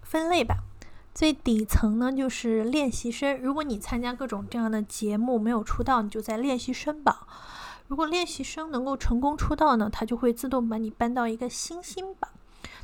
[0.02, 0.64] 分类吧。
[1.12, 3.36] 最底层呢，就是练习生。
[3.42, 7.26] 如果你参加各种这样的节目没有出道，你就在练习生榜。
[7.88, 12.30] 如果练习生能够成功出道呢，它就会自动把你搬到一个新星榜。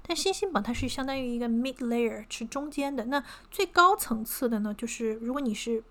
[0.03, 3.05] 但新星榜它是相当于一个 mid layer，是中间的。
[3.07, 5.83] 那最高层次的呢，就是如果你是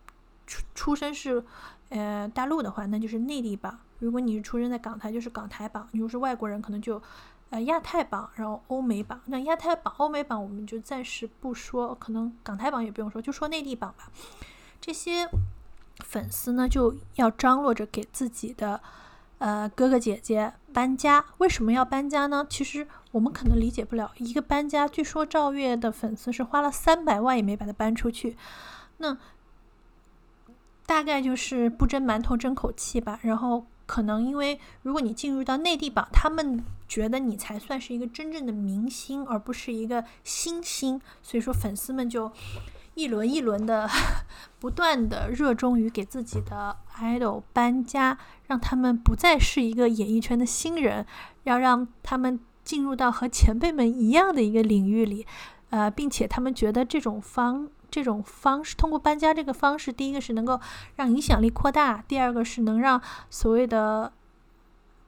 [0.46, 1.44] 出出身是
[1.90, 7.02] 呃大陆的话，那就是内地榜；如果你是出生在港台，就是港台榜；如果是外国人，可能就。
[7.56, 9.22] 呃，亚太榜，然后欧美榜。
[9.28, 14.12] 那亚太榜、欧美榜我们就暂时不说，可能港台榜也不用说，就说内地榜吧。
[14.82, 15.30] 这些
[16.04, 18.82] 粉丝呢，就要张罗着给自己的
[19.38, 21.24] 呃哥哥姐姐搬家。
[21.38, 22.46] 为什么要搬家呢？
[22.50, 24.12] 其实我们可能理解不了。
[24.18, 28.36] 一个搬家，据说赵月的粉丝是花了三百万也没把它搬出去。
[28.98, 29.18] 那
[30.86, 33.18] 大概就是不争馒头争口气吧。
[33.22, 33.66] 然后。
[33.86, 42.32] 可能因为如果你进入到内地榜，他们觉得你才算是一个真正的明星，而不是一个新星，所以说粉丝们就
[42.96, 43.90] 一轮一轮的
[44.60, 48.18] 不断的热衷于给自己的 idol 搬家，
[48.48, 51.06] 让他们不再是一个演艺圈的新人，
[51.44, 55.26] 要让他们进入到和前辈们一样的一个领域里，
[55.70, 57.70] 呃，并且他们觉得这种方。
[57.96, 60.60] 这种方式，通过搬家这个方式，第一个是能够
[60.98, 64.12] 让影响力扩大，第二个是能让所谓的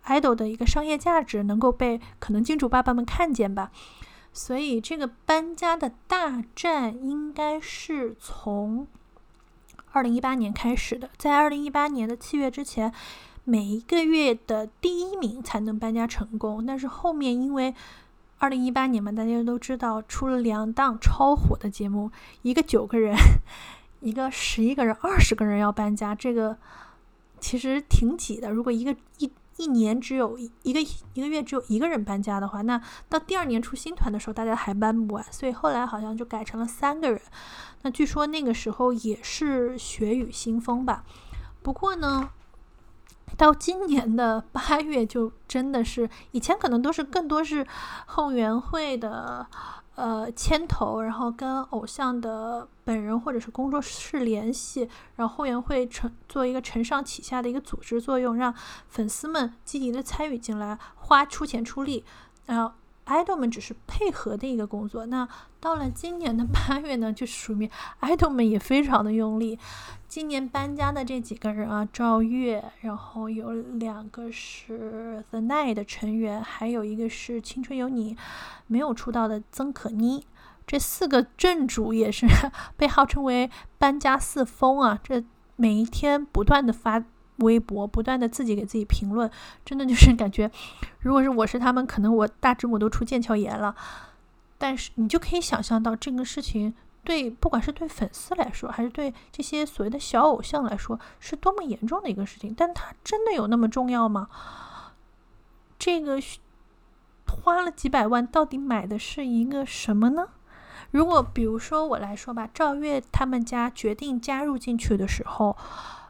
[0.06, 3.72] idol 的一个商业价值能够被可能金主爸爸们看见吧。
[4.32, 8.88] 所以这个搬家的大战应该是从
[9.92, 12.94] 二零一八年开始的，在二零一八年的七月之前，
[13.44, 17.76] 每一个月的第一名才能搬家成功，但是后面因为。
[18.40, 22.12] 二零一八年嘛，大家都知道出了两档超火的节目，
[22.44, 23.16] 一个九个人，
[24.02, 26.56] 一个十一个人，二十个人要搬家，这个
[27.40, 28.52] 其实挺挤的。
[28.52, 30.80] 如果一个一一年只有一个
[31.14, 35.26] 一个月只有一个人搬家的话，那到第二年出新团的时候，大家还搬不完。
[35.32, 37.20] 所以后来好像就改成了三个人。
[37.82, 41.04] 那据说那个时候也是血雨腥风吧。
[41.64, 42.30] 不过呢。
[43.36, 47.66] 到今年的八月，就真的是以前可能都是更多是
[48.06, 49.46] 后援会的
[49.96, 58.54] 呃牵头，然后跟偶像的本人或者是工作室联系，然后后援会成做一个承上启下的一个组织作用，让
[58.88, 62.06] 粉丝们积极的参与进来，花出钱出力，
[62.46, 62.74] 然后。
[63.08, 65.06] Idol 们只是配合的一个工作。
[65.06, 65.28] 那
[65.60, 67.70] 到了今年的八月呢，就属于
[68.02, 69.58] idol 们也非常的用力。
[70.08, 78.16] 今年搬家的这几个人啊，赵月，然后有两个是 The Night 的成员，还有一个是青春有你
[78.68, 80.26] 没有出道的曾可妮。
[80.66, 82.26] 这四个正主也是
[82.76, 85.24] 被号称为搬家四疯啊，这
[85.56, 87.04] 每一天不断的发。
[87.38, 89.30] 微博不断的自己给自己评论，
[89.64, 90.50] 真的就是感觉，
[91.00, 93.76] 如果是我是他们，可能我大指母都出腱鞘炎了。
[94.58, 96.74] 但是你就可以想象到这个事情
[97.04, 102.54] 对，不管是对粉丝来说，还是对这些所谓的小偶像来说，是多么严重的一个事情。
[102.58, 104.28] 但它真的有那么重要吗？
[105.78, 106.20] 这个
[107.28, 110.30] 花了几百万，到底买的是一个什么呢？
[110.90, 115.56] 如果比如说我来说吧，赵月他们家决定加入进去的时候。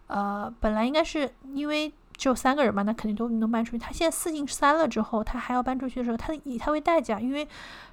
[0.07, 3.77] 呃，本来应该是因为只有三个人嘛，那肯定都能搬出去。
[3.77, 7.47] 他现在四进三了之后，他还要搬出去的时候，他以他为代价，因为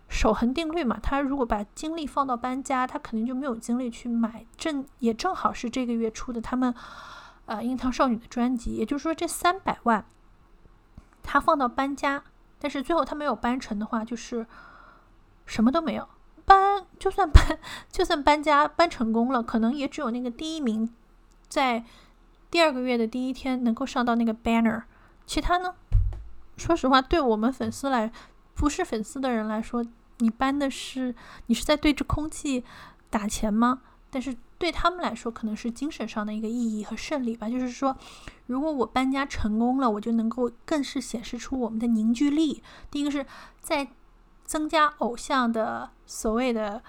[0.09, 6.75] 守恒定律嘛，他如果把精力放到搬家，他肯定就没有精力去买正，也正好是这个月出的他们
[7.47, 10.05] 呃樱桃少女的专辑，也就是说这三百万
[11.23, 12.23] 他放到搬家，
[12.59, 14.47] 但是最后他没有搬成的话，就是
[15.47, 16.09] 什么都没有。
[16.47, 17.59] 搬就算搬
[17.91, 20.95] 就算搬家搬成功了，可能也只有那个第一名
[21.49, 21.83] 在
[22.55, 24.84] 第二个月的第一天能够上到那个 banner，
[25.26, 25.74] 其他呢？
[26.57, 28.12] 说实话，对我们粉丝来，
[28.55, 29.84] 不是粉丝的人来说，
[30.18, 31.12] 你搬的是
[31.46, 32.62] 你是在对着空气
[33.11, 33.80] 打钱吗？
[34.09, 37.50] 但是对他们来说，可能是精神上的一个意义和胜利吧。
[37.50, 37.96] 就是说，
[38.46, 42.62] 如果我搬家成功了，我就能够更是显示出我们的凝聚力。
[42.88, 43.26] 第一个是
[43.59, 43.88] 在。
[44.46, 46.82] 增加偶像的所谓的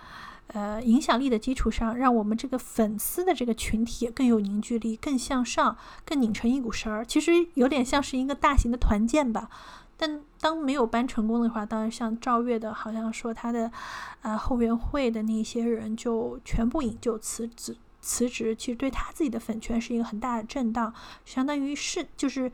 [0.48, 7.06] 呃影响力的基础上，让我们这个粉丝的这个群体更有凝聚力、更向上、更拧成一股绳儿。
[7.06, 9.50] 其实有点像是一个大型的团建吧。
[9.98, 13.72] 但当没有搬成功的话，当然像赵月的，好像说他的
[14.24, 18.54] 呃后援会的那些人就全部引咎辞职辞职。
[18.54, 20.94] 其实对他自己的粉圈是一个很大的震荡，
[21.24, 22.52] 相当于是就是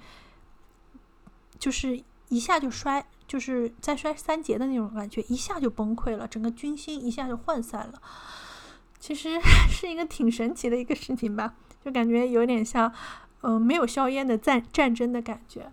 [1.58, 3.04] 就是一下就摔。
[3.32, 7.94] 就是在摔三节的那种感觉，一下就崩溃了，整个军心一下就涣散了。
[9.00, 9.40] 其实
[9.72, 12.92] 是一个挺神奇的一个事情吧，就感觉有点像，
[13.40, 15.72] 嗯，没有硝烟的战战争的感觉。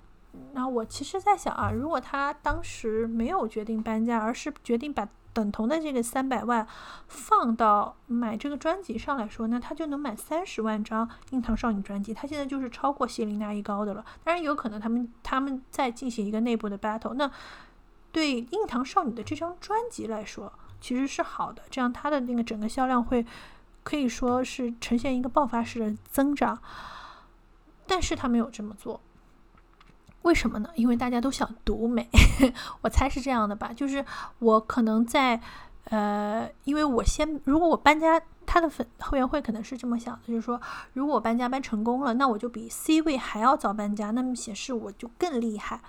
[0.55, 5.09] 然后我其实在想啊，如果他当时没有决定搬家，而是决定把。
[5.39, 6.67] 等同的这个三百万
[7.07, 12.13] 放到买这个专辑上来说，那他就能买三十万张硬糖少女专辑。
[12.13, 14.05] 他现在就是超过谢琳娜一高的了。
[14.25, 17.15] 当然有可能他们他们在进行一个内部的 battle。
[17.15, 17.31] 那
[18.11, 23.25] 对硬糖少女的这张专辑来说，其实是好的，这样它的那个整个销量会
[23.85, 26.61] 可以说是呈现一个爆发式的增长。
[27.87, 29.01] 但是他没有这么做。
[30.29, 30.69] 为什么呢？
[30.75, 32.07] 因为大家都想独美，
[32.83, 33.73] 我猜是这样的吧。
[33.75, 34.05] 就是
[34.41, 35.41] 我可能在，
[35.85, 40.61] 呃，因为我先，如果我搬家，他的粉后援会可能是这么想的，就是说，
[40.93, 45.81] 如果我搬家搬成功了，那我就比 C 位还要早搬家，那么显示我就更厉害。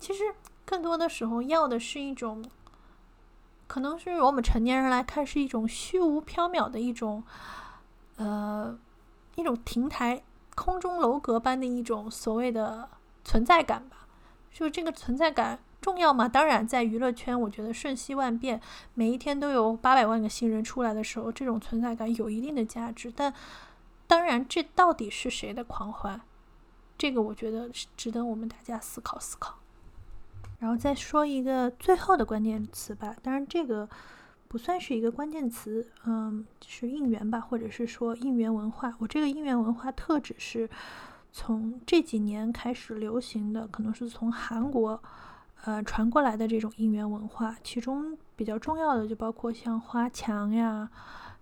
[0.00, 0.24] 其实
[0.66, 2.44] 更多的时候要的是一种，
[3.68, 7.22] 可能是我们成年人来看是一种虚无缥缈的一种，
[8.16, 8.76] 呃，
[9.36, 10.20] 一种亭台
[10.56, 12.88] 空中楼阁般的一种所谓的。
[13.24, 14.06] 存在感吧，
[14.52, 16.28] 就这个存在感重要吗？
[16.28, 18.60] 当然，在娱乐圈，我觉得瞬息万变，
[18.94, 23.12] 每一天都有八百万个新人出来的时候，这种存在感有一定的价值。
[23.14, 23.32] 但
[24.06, 26.20] 当然，这到底是谁的狂欢？
[26.96, 29.56] 这个我觉得值得我们大家思考思考。
[30.58, 33.88] 然后再说一个最后的关键词吧，当然这个
[34.48, 38.94] 不算是一个关键词，嗯，是应援吧，或者是说应援文化。
[39.00, 40.70] 我这个应援文化特指是。
[41.36, 45.02] 从这几年开始流行的，可能是从韩国，
[45.64, 47.56] 呃传过来的这种应援文化。
[47.64, 50.88] 其中比较重要的就包括像花墙呀，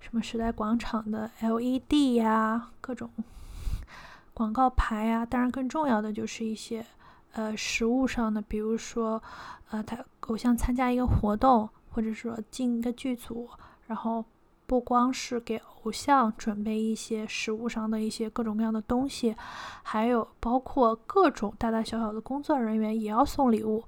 [0.01, 3.11] 什么时代广场的 LED 呀，各种
[4.33, 5.27] 广告牌呀。
[5.27, 6.87] 当然，更重要的就是一些
[7.33, 9.23] 呃实物上的，比如说
[9.69, 13.47] 呃他偶像参加一个活动，或者说进一个剧组，
[13.87, 14.25] 然后。
[14.73, 19.37] 不光是给偶像准备一些食物上的一些各种各样的东西，
[19.83, 23.85] 还有包括各种大大小小的工作人员也要送礼物，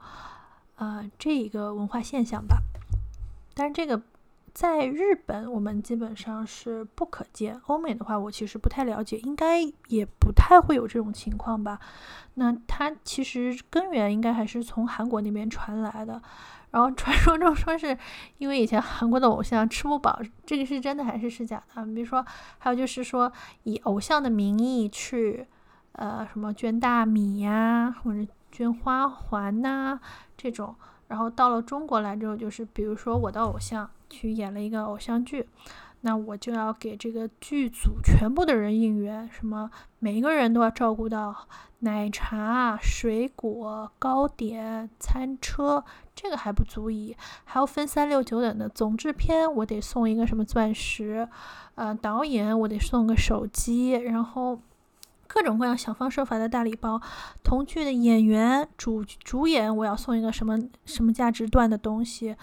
[0.77, 2.59] 啊，这一个文化现象吧。
[3.55, 4.03] 但是这个
[4.53, 11.81] 在日本我们基本上是不可见，欧美的话我其实不太了解，应该也不太会有这种情况吧。
[12.35, 16.21] 那它其实根源应该还是从韩国那边传来的。
[16.75, 17.97] 然后传说中说是
[18.39, 21.85] 因为以前韩国的偶像吃不饱，这个是真的还是是假的？
[21.87, 22.27] 比如说，
[22.59, 25.47] 还有就是说以偶像的名义去，
[25.93, 30.01] 呃，什么捐大米呀，或者捐花环呐
[30.37, 30.75] 这种。
[31.07, 35.49] 然后到了中国来之后，就是比如说我的偶像去演了一个偶像剧。
[36.07, 41.35] 那我就要给这个剧组全部的人应援，什么每一个人都要照顾到
[41.79, 45.83] 奶茶、水果、糕点、餐车，
[46.15, 48.69] 这个还不足以，还要分三六九等的。
[48.69, 51.27] 总制片我得送一个什么钻石，
[51.75, 54.61] 呃，导演我得送个手机，然后
[55.27, 57.01] 各种各样想方设法的大礼包。
[57.43, 62.37] 同剧的演员主主演我要送一个什么什么价值段的东西，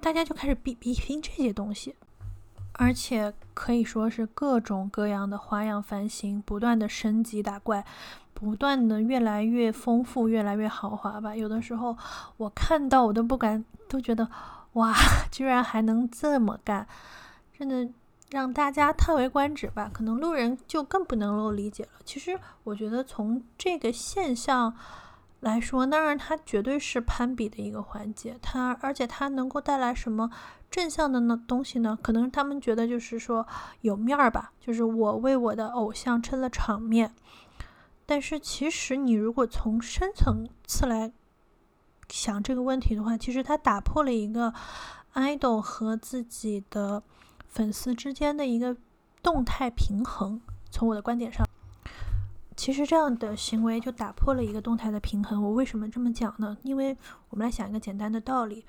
[0.00, 1.96] 大家就开始比比拼这些东西。
[2.78, 7.84] 而且可以说是各种各样的花样翻新，不断的升级打怪，
[8.34, 11.34] 不断的越来越丰富，越来越豪华吧。
[11.34, 11.96] 有的时候
[12.36, 14.28] 我看到我都不敢，都觉得
[14.74, 14.94] 哇，
[15.30, 16.86] 居然还能这么干，
[17.58, 17.88] 真的
[18.30, 21.90] 让大家叹为观止吧，可能路人就更不能够理解了。
[22.04, 24.76] 其实我觉得从这个现象
[25.46, 30.30] 来说，当然它绝对是攀比的一个环节，它而且它能够带来什么
[30.70, 31.96] 正向的呢东西呢？
[32.02, 33.46] 可能他们觉得就是说
[33.80, 37.14] 有面儿吧，就是我为我的偶像撑了场面。
[38.04, 41.12] 但是其实你如果从深层次来
[42.08, 44.52] 想这个问题的话，其实它打破了一个
[45.14, 47.02] idol 和自己的。
[47.48, 48.76] 粉丝之间的一个
[49.22, 50.38] 动态平衡，
[50.70, 51.45] 从我的观点上，
[52.56, 55.42] 其实这样的行为就打破了一个动态的平衡。
[55.42, 56.56] 我为什么这么讲呢？
[56.62, 56.96] 因为
[57.28, 58.64] 我们来想一个简单的道理，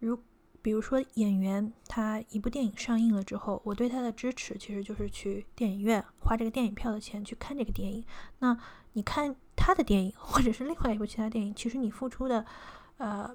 [0.00, 0.18] 如
[0.60, 8.04] 比如说演员他一部电影上映了之后，我对他的支持其实就是去电影院花这个电影票的钱去看这个电影。
[8.40, 8.54] 那
[8.92, 12.44] 你看他的电影，或者是另外一部其他电影，其实你付出的
[12.98, 13.34] 呃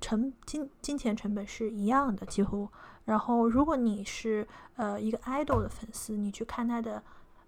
[0.00, 2.68] 成金金钱成本是一样的，几乎。
[3.04, 7.02] 然后，如果你是呃一个 idol 的粉丝，你去看他的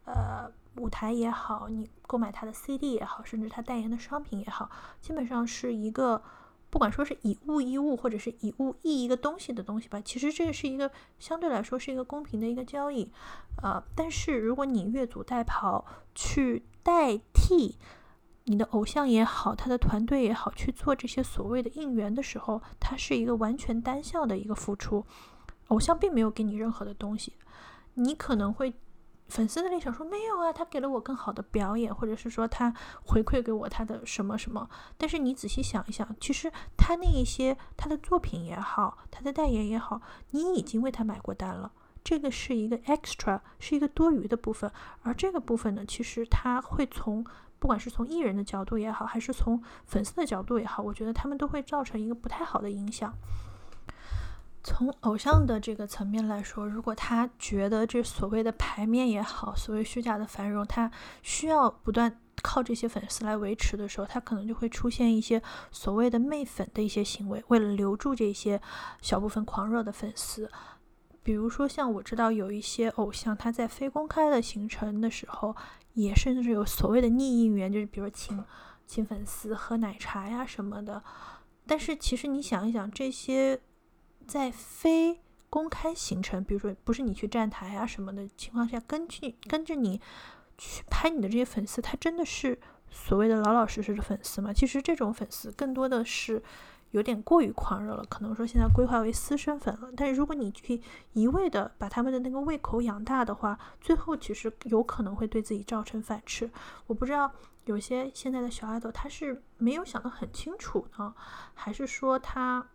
[0.04, 4.70] 呃舞台也好，你购买他的 CD 也好，甚至他代言的商品也好，
[5.00, 6.22] 基本上是一个
[6.70, 10.00] 不管说是以物易物，或者是以物易一个东西的东西吧。
[10.00, 13.12] 其实这是一个相对来说是一个公平的一个交易，
[13.62, 17.78] 呃，但是如果你越俎代庖去代替
[18.46, 25.06] 你的偶像也好，他的团队也好去做这些所谓的应援的时候，它是一个完全单向的一个付出。
[25.68, 27.32] 偶像并没有给你任何的东西，
[27.94, 28.74] 你可能会
[29.28, 32.72] 粉丝的立场说没有啊，他给了我更好的表演，或者是说他
[33.06, 34.68] 回馈给我他的什么什么。
[34.98, 41.72] 但是你仔细想一想，其实他那一些他的作品也好，他的代言也好，你已经为他买过单了，
[42.04, 44.70] 这个是一个 extra，是一个多余的部分。
[45.02, 47.24] 而这个部分呢，其实他会从
[47.58, 53.14] 不管是从艺人的角度也好，还是从粉丝的角度也好，我觉得他们都会造成一个不太好的影响。
[54.64, 60.90] 从偶像的这个层面来说，如果他觉得这所谓的牌面也好，所谓虚假的繁荣，他
[61.22, 65.40] 需要不断靠这些粉丝来维持的时候，他可能就会出现一些
[65.70, 68.58] 所谓的媚粉的一些行为，为了留住这些
[69.02, 70.50] 小部分狂热的粉丝。
[71.22, 75.54] 比如说，像我知道有一些偶像，他在非公开的行程的时候，
[75.92, 78.42] 也甚至有所谓的逆应援，就是比如请
[78.86, 81.02] 请粉丝喝奶茶呀什么的。
[81.66, 83.60] 但是其实你想一想，这些。
[84.26, 90.00] 在非公开行程，比如说不是你去站台啊什么的情况下，根据跟着你
[90.58, 92.58] 去拍你的这些粉丝，他真的是
[92.90, 94.52] 所谓的老老实实的粉丝吗？
[94.52, 96.42] 其实这种粉丝更多的是
[96.90, 99.90] 有点过于狂热了，可能说现在规划为私生粉了。
[99.96, 106.50] 但是如果你去一味的把他们的那个胃口养大的话，最后其实有可能会对自己造成反噬。
[106.88, 107.30] 我不知道
[107.66, 111.14] 有些现在的小爱豆他是没有想得很清楚呢，
[111.54, 112.66] 还是说他？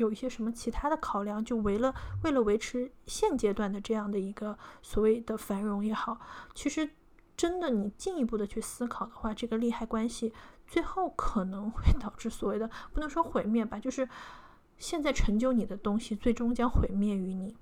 [0.00, 1.94] 有一些什么其他的考量，就为了
[2.24, 6.18] 为了维持现阶段的这样的一个所谓的繁荣也好，
[6.54, 6.88] 其实
[7.36, 10.32] 真的你进一步的去思考的话，这个利害关系
[10.66, 14.08] 最后可能会导致所谓的不能说毁灭吧，就是
[14.78, 17.54] 现在成就你的东西，最终将毁灭于你。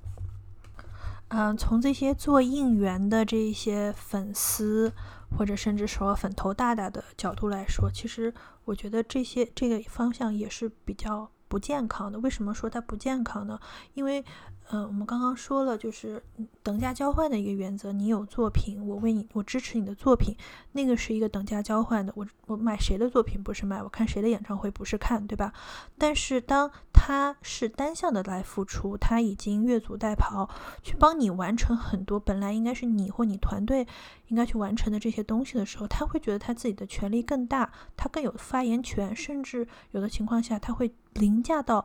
[1.31, 4.93] 嗯，从这些做应援的这些粉丝，
[5.37, 8.33] 或者甚至说粉头大大的角度来说，其实
[8.65, 11.31] 我觉得这些这个方向也是比较。
[11.49, 13.59] 不健康的，为什么说它不健康呢？
[13.95, 14.25] 因为，
[14.69, 16.23] 呃，我们刚刚说了，就是
[16.63, 17.91] 等价交换的一个原则。
[17.91, 20.37] 你有作品，我为你，我支持你的作品，
[20.73, 22.13] 那个是一个等价交换的。
[22.15, 25.53] 我我买谁的作品不是买，我看谁的演唱会不是看，对吧？
[25.97, 26.71] 但是当
[27.01, 30.49] 他是单向的来付出，他已经越俎代庖
[30.83, 33.87] 去帮你完成很多本来应该是你或你团队
[34.27, 40.93] 应该去完成的这些东西的时候，他会觉得他自己的权力更大，他更有发言权，甚至有的情况下他会。
[41.15, 41.85] 凌驾到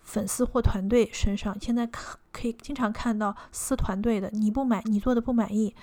[0.00, 5.74] 粉丝或团队身上，现在可可以经常看到撕团队的，你不买你做的不满意，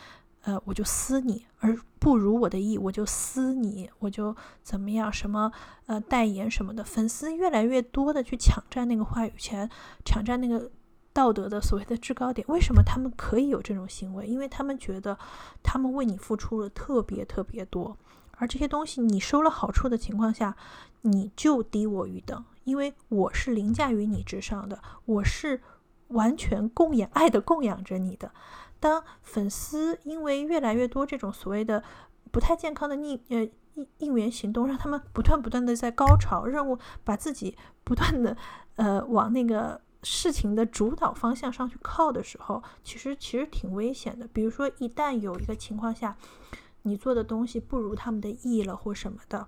[0.43, 5.51] 呃，我就撕你，而不如我的意，我就撕你，我就怎么样，什么
[5.85, 9.69] 呃代言什么的，粉丝越来越多的去抢占那个话语权，
[10.05, 10.71] 抢占那个
[11.11, 12.47] 道德的所谓的制高点。
[12.47, 14.25] 为什么他们可以有这种行为？
[14.25, 15.17] 因为他们觉得
[15.61, 17.97] 他们为你付出了特别特别多，
[18.37, 20.55] 而这些东西你收了好处的情况下，
[21.01, 22.45] 你就低我一等。
[22.63, 25.59] 因为我是凌驾于你之上的，我是
[26.09, 28.31] 完全供养、爱的供养着你的。
[28.79, 31.83] 当粉丝因为越来越多这种所谓的
[32.31, 33.43] 不太健康的逆呃
[33.75, 38.35] 应应援行动，让他们不断不断的在高潮任务，把自己不断的
[38.75, 44.27] 呃往那个事情的主导方向上去靠的时候，其实其实挺危险的。
[44.27, 46.15] 比如说，一旦有一个情况下，
[46.83, 49.47] 你做的东西不如他们的意了或什么的。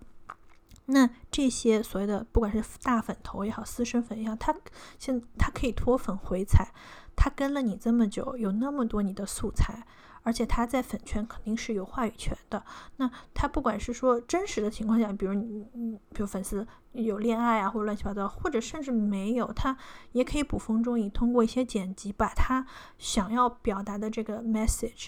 [0.87, 4.53] 那这些所谓的不管是大粉头也好，私生粉也好，他
[4.99, 6.73] 现他可以脱粉回踩，
[7.15, 9.85] 他跟了你这么久，有那么多你的素材。
[10.23, 12.63] 而且他在粉圈肯定是有话语权的。
[12.97, 19.75] 那他不管是说真实的情况下，比如你，你比如粉丝有恋爱啊，或者乱七八糟，或者甚至没有，他
[20.11, 22.67] 也可以捕风捉影，通过一些剪辑，把他
[22.99, 25.07] 想要表达的这个 message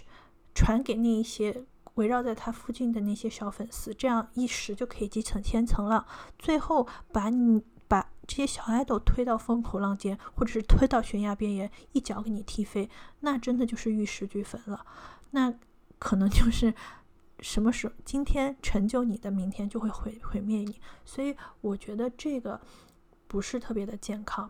[0.56, 6.08] 传给那一些围绕在他附近的那些小粉丝，这样一时就可以积层千层了。
[6.40, 7.64] 最后把你。
[8.26, 14.86] 这些小爱豆推到风口浪尖，或者是推到悬崖边缘，一脚给你踢飞，那真的就是玉石俱焚了。
[15.32, 15.54] 那
[16.00, 16.74] 可能就是
[17.40, 20.80] 什么时候今天成就你的，明天就会毁毁灭你。
[21.04, 22.62] 所以我觉得这个
[23.28, 24.50] 不是特别的健康。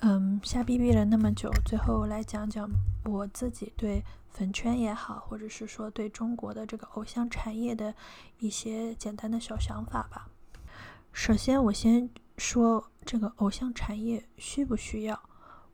[0.00, 2.70] 嗯，瞎逼逼了那么久，最后来讲讲
[3.04, 7.94] 我自己对粉圈也好，或者是说对中国的这个偶像产业的
[8.38, 10.28] 一些简单的小想法吧。
[11.20, 15.20] 首先，我先说这个偶像产业需不需要？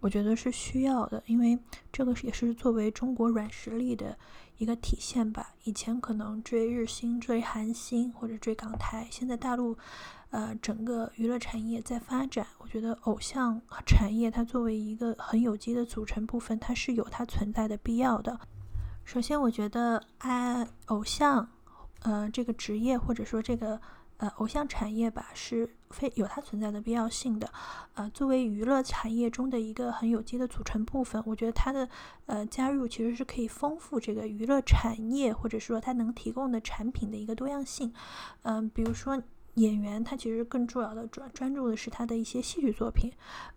[0.01, 1.59] 我觉得是需要的，因为
[1.93, 4.17] 这个也是作为中国软实力的
[4.57, 5.53] 一个体现吧。
[5.65, 9.77] 以前可能追日星、追韩星或者追港台，现在大陆，
[10.31, 12.47] 呃，整个娱乐产业在发展。
[12.57, 18.41] 我觉得偶像产业它作为一个很有机的组成部分，它是有它存在的必要的。
[19.05, 21.47] 首先，我觉得爱偶像，
[22.01, 23.79] 呃，这个职业或者说这个。
[24.25, 27.47] 呃，偶像产业吧是非有它存在的必要性的。
[27.93, 31.87] 呃，作为娱乐产业中的一个很有机的组成部分，我觉得它的
[32.25, 37.93] 呃加入其实是可以丰富这个娱乐产业或者说它能提供的产品的一个多样性。
[38.45, 39.23] 嗯，比如说
[39.57, 43.13] 演员，他其实更重要的专专注的是他的一些戏剧作品。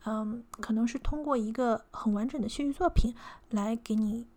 [0.05, 3.15] 嗯，可能是通过一个很完整的戏剧作品
[3.51, 4.27] 来给你。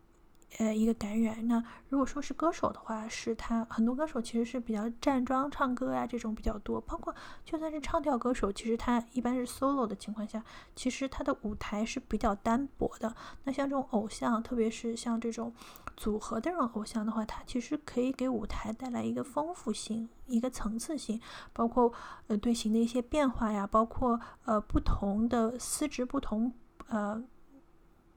[0.58, 1.46] 呃，一个感染。
[1.46, 6.80] 那如果说是歌手的话，是他很多歌手其实是比较站桩唱歌呀，这种比较多。
[6.80, 10.42] 包括就算是唱跳歌手，其实他一般是 solo 的情况下，
[10.74, 13.14] 其实他的舞台是比较单薄的。
[13.44, 15.54] 那像这种偶像，特别是像这种
[15.96, 21.20] 组合的这种偶像的话，他其实可以给舞台带来一个丰富性、一个层次性，
[21.52, 21.92] 包括
[22.26, 26.52] 呃队形的一些变化呀，包括呃不同的司职不同
[26.88, 27.22] 呃。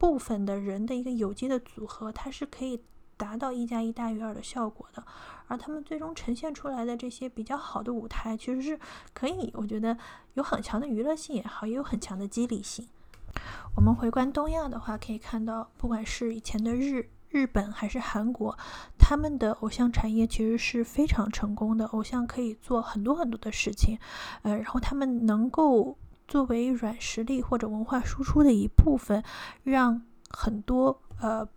[0.03, 2.77] 部分的人的一个有机的组合，它是可以
[3.15, 5.01] 达到一加一大于二的效果的，
[5.47, 8.77] 而他们最终呈现出来的这些比较好的舞台，其实是
[9.13, 9.97] 可以，我觉得
[10.33, 12.85] 有很强的娱乐性也好，也有很强的激励性。
[13.77, 18.57] 我们回观东亚的话，可以看到，不管是以前的日日本还是韩国，
[18.99, 23.97] 他们的偶像产业其实是非常成功的，偶像可以做很多很多的事情，
[24.41, 25.97] 呃，然后他们能够。
[26.27, 29.23] 作为软实力或者文化输出的一部分，
[29.63, 31.47] 让很多呃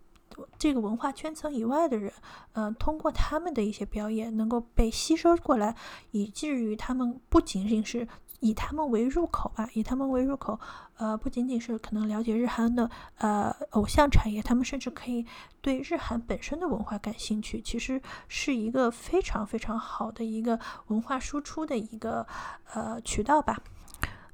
[0.59, 2.11] 这个文化圈层以外的人，
[2.53, 5.75] 呃通过他们的一些表演能够被吸收过来，
[6.11, 8.07] 以至于他们不仅仅是
[8.39, 10.59] 以他们为入口吧，以他们为入口，
[10.97, 12.87] 呃不仅仅是可能了解日韩的
[13.17, 15.25] 呃偶像产业，他们甚至可以
[15.59, 22.27] 对日韩本身的文化感兴趣，其实是一个非常非常好的一个文化输出的一个
[22.73, 23.59] 呃渠道吧。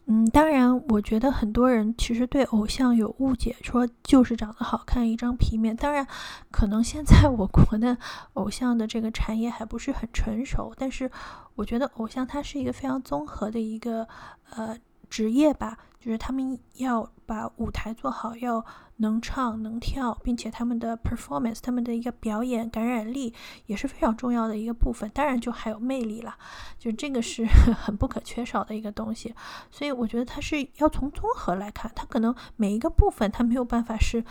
[0.05, 5.73] 嗯，当然，我觉得很多人其实对偶像有误解，说就是长得好看，一张皮面。
[5.73, 6.05] 当然，
[6.51, 7.97] 可能现在我国的
[8.33, 11.09] 偶像的这个产业还不是很成熟，但是
[11.55, 14.05] 我觉得偶像它是一个非常综合的一个
[14.49, 14.77] 呃
[15.09, 15.77] 职业吧。
[16.03, 18.65] 就是他们要把舞台做好，要
[18.97, 23.33] 能唱能跳，并且他们的 performance，他们的一个表演感染力
[23.67, 25.09] 也是非常重要的一个部分。
[25.11, 26.35] 当然，就还有魅力了，
[26.77, 29.33] 就这个是 很不可缺少的一个东西。
[29.71, 34.21] 所以我觉得它是要从综合来看，它可能每一个部分它没有办法是，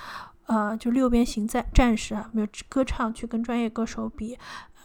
[0.45, 4.39] 呃，就六边形战战士啊，没有歌唱去跟专业歌手比，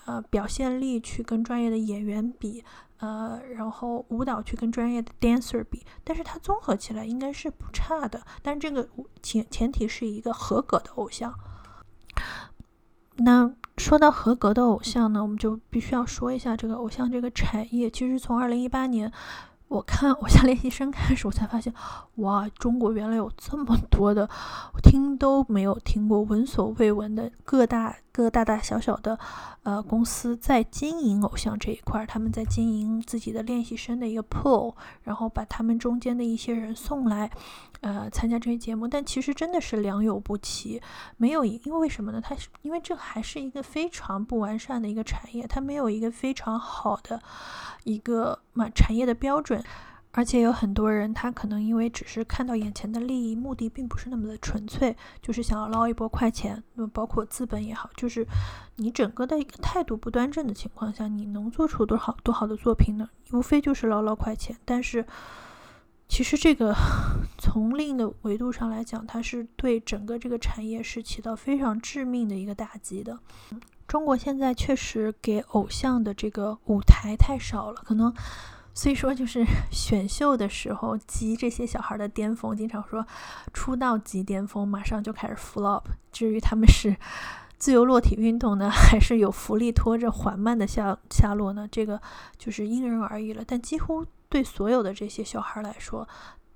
[0.06, 2.64] 呃，表现力去跟专业的演员比。
[3.00, 8.22] 呃，然后舞蹈去跟专业的 dancer 比，但是它综合起来应该是不差的。
[8.42, 8.88] 但这个
[9.22, 11.34] 前前提是一个合格的偶像。
[13.18, 17.90] 那说到合格的偶像呢，我们就必须要说一下这个偶像这个产业。
[17.90, 19.12] 其实从二零一八年。
[19.70, 21.74] 我看《偶像练习生》开始，我才发现，
[22.16, 24.24] 哇，中国原来有这么多的，
[24.74, 29.16] 我听都没有听过、闻所未闻的各大各大大小小的，
[29.62, 37.30] 呃，公司在经营偶像这一块儿，他们在经营自己的练习生的一个 pool，然后把他们中间的一些人送来，
[37.82, 38.88] 呃，参加这些节目。
[38.88, 40.82] 但其实真的是良莠不齐，
[41.18, 42.20] 没有，因为为什么呢？
[42.20, 47.22] 它是因为这还是一个非常不完善的一个产业，它没有一个非常好的。
[47.84, 49.64] 一个嘛产业的标准，
[50.12, 56.64] 而且有很多人，他可能因为只是看到眼前的利益，目的并不是那么的纯粹，就是想要捞一波快钱。
[56.74, 58.26] 那么包括资本也好，就是
[58.78, 63.08] 你整个的一个态度不端正的情况下，你能做出多好多好的作品呢？
[63.32, 64.58] 无非就是捞捞快钱。
[64.66, 65.06] 但是
[66.08, 66.74] 其实这个
[67.38, 73.20] 从另一个维度上来讲，它是对整个这个产业是起到非常致命的一个打击的。
[73.88, 78.12] 中国现在确实给偶像的这个舞台太少了，可能。
[78.78, 83.04] 所以说，就是 选秀的时候，集这些小孩的巅峰，经常说
[83.52, 85.82] 出道即巅峰，马上就开始 flop。
[86.12, 86.96] 至于他们是
[87.58, 91.68] 自由落体运动呢， 还是有浮力拖着缓慢的下下落呢？
[91.72, 92.00] 这个
[92.38, 93.44] 就是因人而异了。
[93.48, 96.08] 但几乎对所有的这些小孩来说，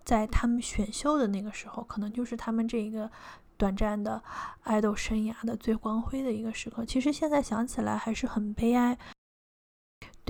[0.06, 3.10] 在他们选秀的那个时候，可能就是他们这一个
[3.58, 4.22] 短暂的
[4.62, 6.86] 爱豆生涯的最光辉的一个时刻。
[6.86, 8.96] 其实现在想起来还是很悲哀。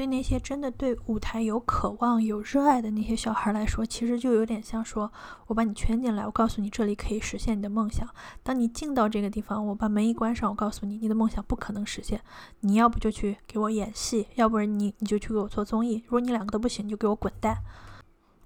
[0.02, 5.12] 对那些真的对舞台有渴望、有热爱的那些小孩来说，其实就有点像说，
[5.46, 8.10] 我把你圈进来，我告诉你这里可以实现你的梦想。
[8.42, 12.20] 当你进到这个地方，我把门一关上，我告诉你，你的梦想不可能实现。
[12.62, 16.02] 你要不就去给我演戏，要不然你你就去给我做综艺。
[16.06, 17.60] 如果你两个都不行，你就给我滚蛋。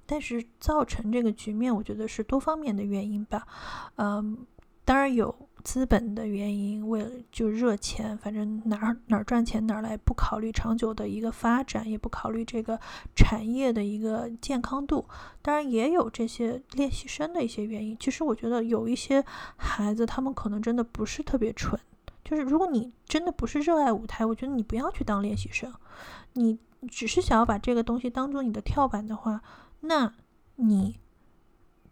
[0.06, 3.48] 但是造成这个局面，我觉得是多方面的原因吧。
[3.96, 4.46] 嗯，
[4.84, 5.34] 当然有。
[5.66, 12.80] 资本的原因，为了就热钱，反正哪儿哪儿赚钱哪儿来，不考虑长久的一个发展，也不考虑这个
[13.16, 15.04] 产业的一个健康度。
[15.42, 17.98] 当然也有这些练习生的一些原因。
[18.00, 19.26] 其实我觉得有一些
[19.58, 21.78] 孩子，他们可能真的不是特别蠢。
[22.24, 25.74] 就是如果你真的不是热爱舞台，我觉得你不要去当练习生。
[26.34, 29.42] 你只是想要把这个东西当做你的跳板的话，
[29.82, 30.14] 那
[30.58, 31.00] 你。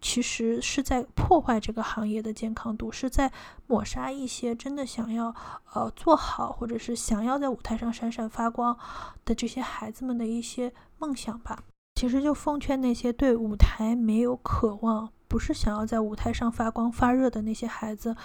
[0.04, 3.32] 其实是在破坏这个行业的健康度，是在
[3.68, 5.34] 抹杀一些真的想要
[5.74, 8.78] 呃做好，或者是想要在舞台上闪闪发光
[9.24, 11.64] 的这些孩子们的一些梦想吧。
[11.96, 15.10] 其实就奉劝那些对舞台没有渴望。
[15.34, 18.16] 不是想要在舞台上发光发热的那些孩子，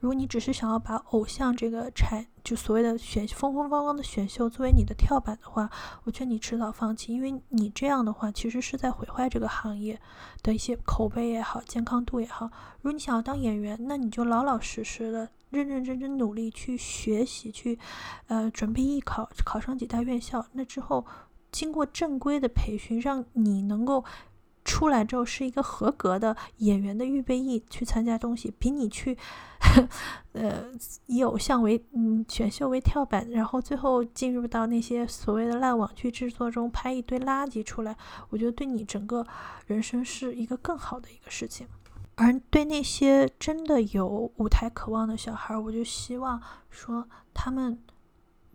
[0.00, 5.70] 如果你只是想要把偶像这个产，就所谓的选风风光光的选秀作为你的跳板的话，
[6.02, 10.00] 我劝你迟早放弃，因为你这样的话其实是在毁坏这个行业
[10.42, 12.46] 的一些口碑也好，健康度也好。
[12.80, 17.78] 如果你想要当演员，那你就老老实实的、认认真真努力去学习，去
[18.26, 21.06] 呃准备艺考，考上几大院校，那之后
[21.52, 24.04] 经过正规的培训，让你能够。
[24.66, 29.16] 出来之后是一个合格的演员的预备役去参加东西，比你去，
[30.32, 30.64] 呃，
[31.06, 37.96] 以偶像为嗯选秀为跳板，然后最后进入到那些所谓的烂网剧制作中拍一堆垃圾出来，
[38.28, 39.24] 我觉得对你整个
[39.66, 41.68] 人生是一个更好的一个事情。
[42.16, 47.78] 而对那些真的有舞台渴望的小孩，我就希望说他们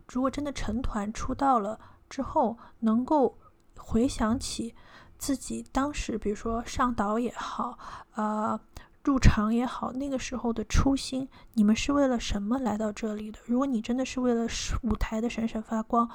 [0.08, 3.38] 如果真的成团出道了之后，能够
[3.78, 4.74] 回想起。
[5.22, 7.78] 自己当时，比如说上岛也好，
[8.16, 8.58] 呃，
[9.04, 13.38] 入场也好，那个时候的初心，你们是为了什么来到这里的？
[13.44, 14.48] 如果你真的是为了
[14.82, 16.10] 舞台的闪闪发光，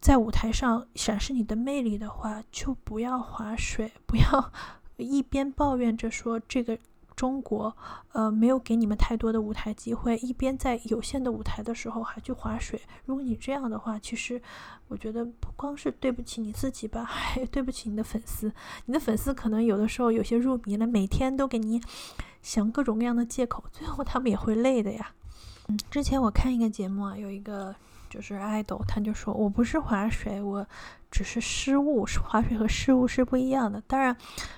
[0.00, 4.52] 在舞台上展示你的魅力的话，就不要划水，不要
[4.98, 6.76] 一边抱怨着说这个。
[7.18, 7.76] 中国，
[8.12, 12.80] 呃，没有给你们太多的舞台机会，一边在有限的舞台的时候还去划水。
[13.06, 14.40] 如果你这样的话，其实
[14.86, 18.52] 我觉得不光是对不起你自己吧，还对不起你的粉丝。
[18.84, 21.80] 你的粉丝可能有的时候有些入迷了，每天都给你
[22.40, 25.10] 想各种各样的借口，最后他们也会累的呀。
[25.66, 27.74] 嗯，之前我看一个节目啊，有一个。
[28.08, 30.66] 就是爱豆，他就说我不是划水，我
[31.10, 32.06] 只是失误。
[32.22, 33.80] 划水和失误是不一样的。
[33.86, 34.16] 当然，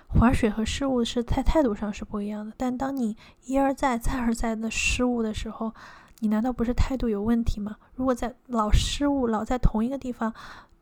[0.08, 2.52] 划水和失误是在态度上是不一样的。
[2.56, 5.74] 但当你一而再、再而再的失误的时候，
[6.20, 7.76] 你难道不是态度有问题吗？
[7.94, 10.32] 如果在老失误、老在同一个地方，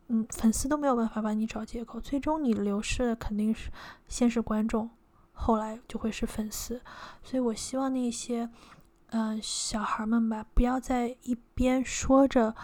[0.08, 3.70] 嗯，粉丝都没有办法帮你找借口，最终你流失的肯定是
[4.08, 4.90] 先是观众，
[5.32, 6.80] 后来就会是粉丝。
[7.22, 8.48] 所以我希望那些。
[9.10, 12.54] 嗯，小孩们吧，不要在一边说着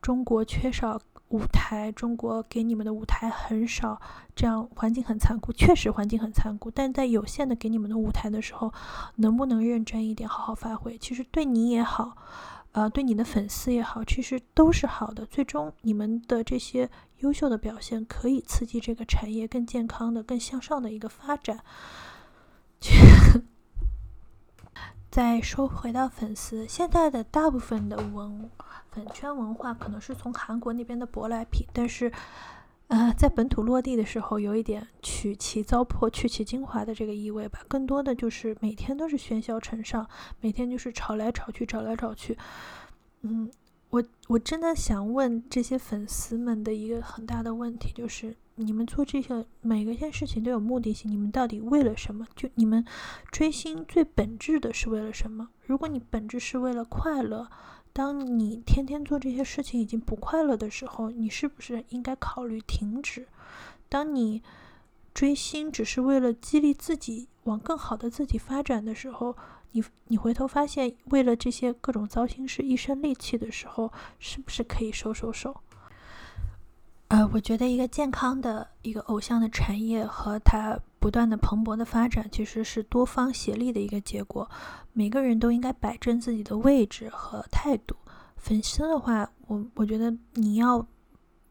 [0.00, 4.00] 中国缺少舞台，中国给你们的舞台很少，
[4.34, 5.52] 这样环境很残酷。
[5.52, 8.72] 确实环境很残酷，但在有限的给你们的舞台的时候，
[9.16, 10.96] 能不能认真一点，好好发挥？
[10.96, 12.16] 其实对你也好，
[12.72, 15.26] 呃，对你的粉丝也好，其实都是好的。
[15.26, 21.60] 最终你们的这些优秀的表现，可以刺激这个产业更健康的、更向上的一个发展。
[25.12, 28.48] 再说回到粉丝，现在的大部分的文
[28.90, 32.10] 粉圈文化可能是从韩国那边的舶来品，但是，
[32.88, 37.60] 呃，在本土落地的时候，有一点取其糟粕、去其精华的这个意味吧。
[37.68, 40.08] 更多的就是每天都是喧嚣尘上，
[40.40, 42.38] 每天就是吵来吵去、吵来吵去。
[43.20, 43.50] 嗯，
[43.90, 52.26] 我我真的想问这些粉丝们的一个很大的问题，就是你们做这些每个件事情都有目的性，你们到底为了什么？
[52.36, 52.84] 就你们
[53.30, 55.48] 追星最本质的是为了什么？
[55.64, 57.50] 如果你本质是为了快乐，
[57.92, 63.26] 当你天天做这些事情已经不快乐的时候，你是不是应该考虑停止？
[63.88, 64.42] 当你
[65.14, 69.36] 追星只是为了激励自己往更好的自己发展的时候，
[69.72, 75.60] 你你回头发现为了这些各种糟心事一身戾气的时候，是不是可以收收手？
[77.12, 84.50] 呃，我觉得一个健康的一个偶像的产业和它不断的蓬勃的发展，其实是多方协力的一个结果。
[84.94, 87.94] 每个人都应该摆正自己的位置和态度。
[88.38, 90.86] 粉丝的话，我我觉得你要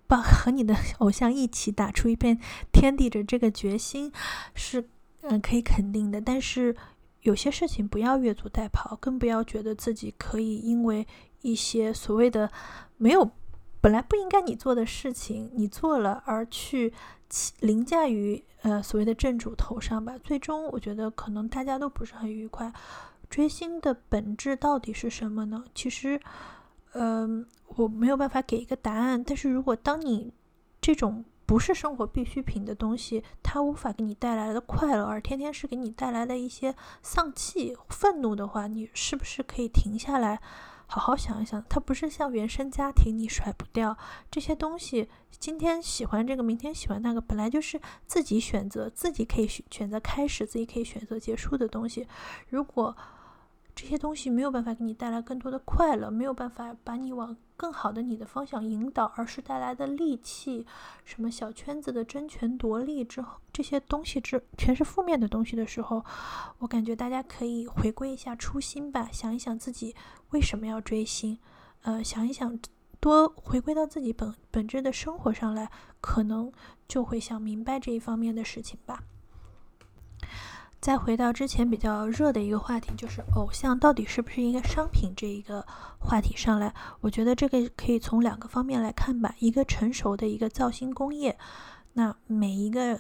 [0.07, 2.39] 把 和你的偶像一起打出一片
[2.74, 4.12] 天地的这个决心，
[4.55, 4.89] 是
[5.22, 6.20] 嗯可以肯定的。
[6.20, 6.76] 但是
[7.22, 11.05] 有些事情不要越俎代庖，更不要觉得自己可以因为
[11.43, 12.51] 一些所谓的
[12.97, 13.30] 没有。
[13.82, 16.93] 本来不应该你做的事情，你做了而去
[17.61, 22.71] 凌驾于呃所谓的正主头上吧，最终我觉得可能大家都不是很愉快。
[23.29, 25.63] 追星的本质到底是什么呢？
[25.73, 26.19] 其实，
[26.93, 29.23] 嗯，我没有办法给一个答案。
[29.23, 30.34] 但是如果当你
[30.82, 40.41] 这种不是生活必需品的东西，它无法给你带来的快乐，而天天是给你带来的一些丧气、愤怒的话，你是不是可以停下来？
[40.94, 43.98] 好好想一想，它不是像原生家庭，你甩不掉
[44.30, 45.08] 这些东西。
[45.39, 52.06] 今天喜欢这个，明天喜欢那个，本来就是自己选择，自己可以选择开始，自己可以选择结束的东西。
[52.50, 52.94] 如果
[53.74, 60.65] 这些东西没有办法给你带来更多的快乐，没有办法把你往更好的你的方向引导，而是带来的戾气，
[61.05, 66.03] 什么小圈子的争权夺利之后，这些东西之全是负面的东西的时候，
[66.59, 69.95] 我感觉大家可以回归一下初心吧，想一想自己
[70.32, 71.38] 为什么要追星，
[71.84, 72.59] 呃，想一想
[72.99, 76.51] 多回归到自己本本质的生活上来，可能
[76.88, 79.03] 就会想明白这一方面的事情吧。
[80.82, 85.63] 再回到之前比较热的一个话题，就是偶像到底是不是一个商品这一个
[85.99, 89.36] 话题上来，我觉得这个可以从两个方面来看吧。
[89.38, 91.38] 一个成熟的一个造星工业，
[91.93, 92.99] 那每一个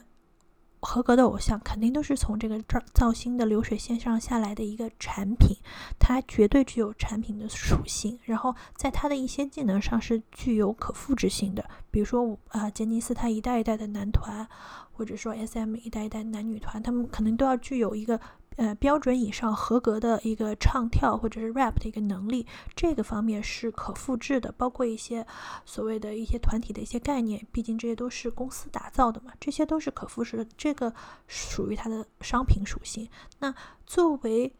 [0.81, 5.55] 合格的偶像肯定都是从这个造造星的流水线上下来的一个产品，
[5.99, 14.47] 它绝对具有产品的属性，然后在它的一些技能上是具有可复制性的，比如说啊，杰尼斯他一代一代的男团。
[14.93, 15.75] 或者说 S.M.
[15.77, 18.19] 一代一代男女团，他们可能都要具有一个
[18.57, 22.45] 呃标准以上合格的一个唱跳或者是 rap 的一个能力，
[22.75, 24.51] 这个方面是可复制的。
[24.51, 25.25] 包括一些
[25.65, 30.45] 所谓的一些团体的一些概念，毕竟这些都是公司打造的嘛，这些都是可复制的。
[30.57, 30.93] 这个
[31.27, 33.09] 属于它的商品属性。
[33.39, 33.53] 那
[33.85, 34.53] 作为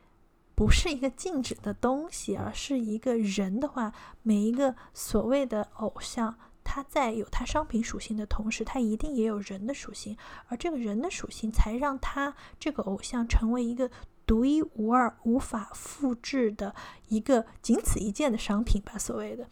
[0.56, 3.92] 不是一个静止的东西，而是一个人的话，
[4.24, 6.36] 每一个所谓的偶像。
[6.64, 10.16] 它在有它商品属性的同时，它一定也有人的属性，
[10.48, 13.90] 而这个人的属性才让它这个偶像成为一个
[14.26, 16.74] 独一无二、无法复制的
[17.10, 18.98] 一个仅此一件的商品吧。
[18.98, 19.50] 所谓的，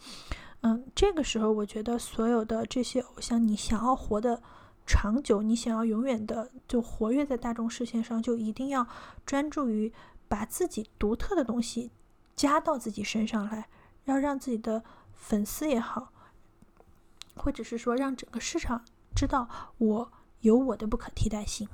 [0.62, 4.42] 嗯，这个时候我觉得所有的这些偶像，你想要活得
[4.86, 8.88] 长久，你想要永远的就活跃在大众视线上，就一定要
[9.26, 9.92] 专注于
[10.28, 11.92] 把自己独特的东西
[12.36, 13.68] 加到自己身上来，
[14.06, 14.84] 要让自己的
[15.14, 16.14] 粉丝也好。
[17.42, 18.84] 或者是说，让整个市场
[19.16, 20.12] 知道我
[20.42, 21.68] 有我的不可替代性。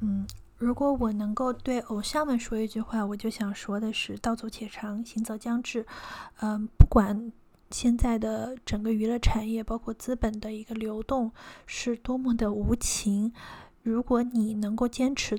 [0.00, 0.26] 嗯，
[0.56, 5.86] 如果我能够对偶像们说一句话，我就想说的是：道阻且长，行则将至。
[6.40, 7.32] 嗯，不管
[7.70, 11.32] 现在的整个娱乐产业，包括资本的一个流动
[11.66, 13.32] 是多么的无情，
[13.82, 15.38] 如果你能够坚持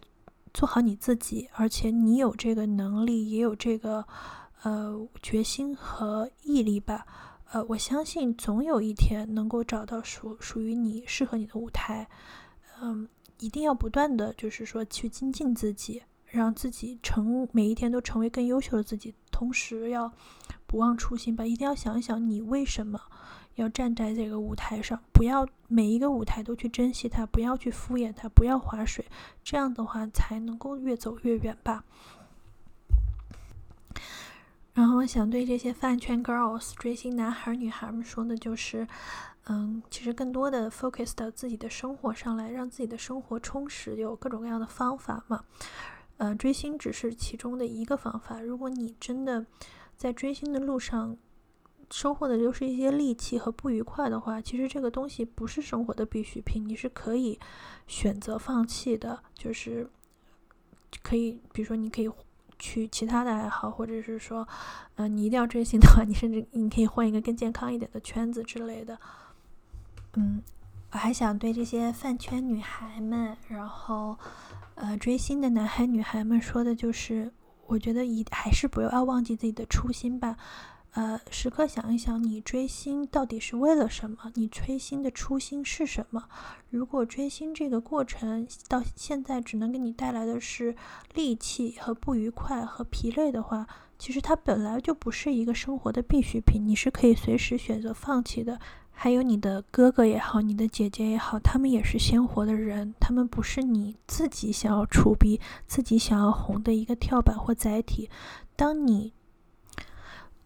[0.54, 4.06] 做好你自己，而且你有这个能力，也有这个
[4.64, 7.06] 呃决心和毅力吧。
[7.54, 12.10] 呃，我相信总有一天能够找到属属于你适合你的舞台。
[12.82, 13.08] 嗯，
[13.40, 19.14] 一定要不断的就是说去精进自己，让自己成每一天都成为更优秀的自己。
[19.30, 20.12] 同时要
[20.66, 23.00] 不忘初心吧，一定要想一想你为什么
[23.54, 29.06] 要站在这个舞台上，不要每一个舞台都去珍惜它，不要去敷衍它，不要划水，
[29.44, 31.84] 这样的话才能够越走越远吧。
[34.74, 38.88] 然后我想对这些饭圈 girls 追星男孩女孩们说的就是，
[39.46, 45.44] 嗯，其实更多的 focus 到自己的生活上来，让自己的生活充实，有各种各样的方法嘛。
[46.18, 48.42] 呃，追星只是其中的一个方法。
[48.42, 49.46] 如果你真的
[49.96, 51.16] 在追星的路上
[51.92, 57.40] 收获的就是一些戾气和不愉快的话，其实这个东西不是生活的必需品，你是可以
[57.86, 59.22] 选择放弃的。
[59.36, 59.88] 就是
[61.04, 62.10] 可以，比如说你可以。
[62.64, 64.48] 去其他的爱好，或者是说，
[64.96, 68.98] 嗯，你一定要追星的话，你甚至你可以换一个更健康一点的圈子之类的。
[70.14, 70.42] 嗯，
[70.92, 74.18] 我还想对这些饭圈女孩们，然后
[74.76, 77.34] 呃追星的男孩女孩们说的就是，
[77.68, 80.38] 我觉得一还是不要忘记自己的初心吧。
[80.94, 84.32] 呃，时刻想一想，你追星到底是为了什么？
[84.36, 86.26] 你追星的初心是什么？
[86.70, 90.76] 如果追星这个过程到现在只能给你带来的是
[91.16, 93.66] 戾气和不愉快和疲累的话，
[93.98, 98.60] 其实它本来就不是一个生活的必需品，你是可以随时选择放弃的。
[98.92, 108.08] 还有你的哥哥也好，你的姐姐也好，他们也是鲜活的人，他们不是你自己想要出逼、自己想要红的一个跳板或载体。
[108.56, 109.12] 当你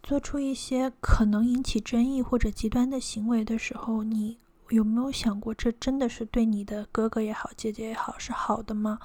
[0.07, 4.37] 做出一些可能引起争议或者极端的行为的时候，你
[4.69, 8.99] 有没有想过，这真的是对你的哥哥也好、姐姐也好是好的吗？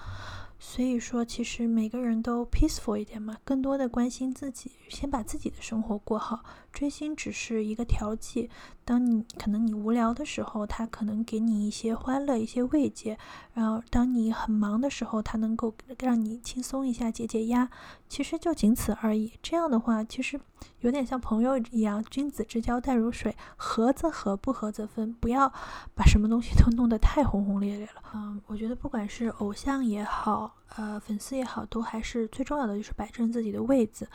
[0.60, 6.44] 所以说，其实每个人都 peaceful 一点嘛，更多的关心自己，先把自己的生活过好。
[6.72, 8.48] 追星只是一个调剂，
[8.84, 13.16] 当你可能你无聊的时候，他可能给你一些欢乐、一些慰藉；
[13.52, 17.68] 然后当你很忙的时候，他能够让你轻松一下、解解压。
[18.08, 19.32] 其实就仅此而已。
[19.42, 20.38] 这样的话，其实
[20.80, 25.12] 有点像朋友一样，君子之交淡如水，合则合，不合则分。
[25.14, 25.48] 不要
[25.94, 28.02] 把什么东西都弄得太轰轰烈烈了。
[28.14, 34.06] 嗯，我觉得不管是偶像也好，呃，粉丝也好，都还是最重要的就是摆正自己的位子，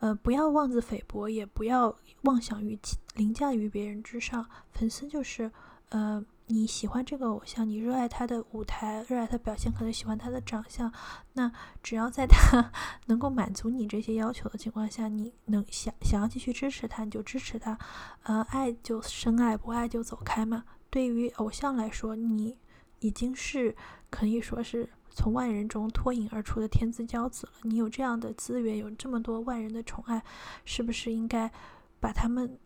[0.00, 2.78] 呃，不要妄自菲薄，也不要妄想于
[3.14, 4.44] 凌驾于别人之上。
[4.72, 5.50] 粉丝就是，
[5.90, 6.22] 呃。
[6.52, 10.92] 你喜欢这个偶像，你热爱他的舞台，热爱他表现，可能喜欢他的长相。
[11.34, 11.48] 那
[11.80, 12.72] 只要在他
[13.06, 17.78] 能够满足你这些要求的情况下，你能想想要继续支持他，你就支持他。
[18.24, 20.64] 呃，爱就深爱，不爱就走开嘛。
[20.90, 22.58] 对于偶像来说，你
[22.98, 23.76] 已经是
[24.10, 27.52] 可以说是从万人中脱颖而出的天之骄子了。
[27.62, 30.22] 你有这样的资源，有这么多万人的宠爱，
[30.64, 31.50] 是不是应该
[31.98, 32.58] 把他们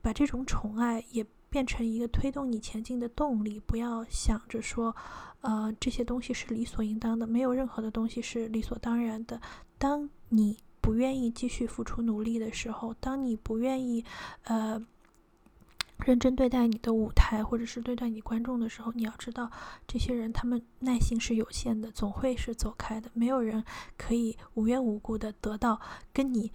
[0.00, 1.26] 把这种宠爱也？
[1.50, 4.94] 变成一个推动你前进的动力，不要想着说，
[5.40, 9.40] 呃，这些东西是理所应当的，没有任何的东西是理所当然的。
[9.76, 14.04] 当你不愿意继续付出努力的时候，当你不愿意，
[14.44, 14.80] 呃，
[16.04, 19.50] 认真对待你的舞台或者是对待你观众的时候，你要知道，
[19.86, 23.10] 这些人他们耐心是有限的，总会是走开的。
[23.14, 23.64] 没有人
[23.96, 25.80] 可以无缘无故的得到
[26.12, 26.52] 跟你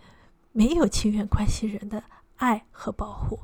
[0.51, 2.03] 没有亲缘关系人的
[2.37, 3.39] 爱和保护。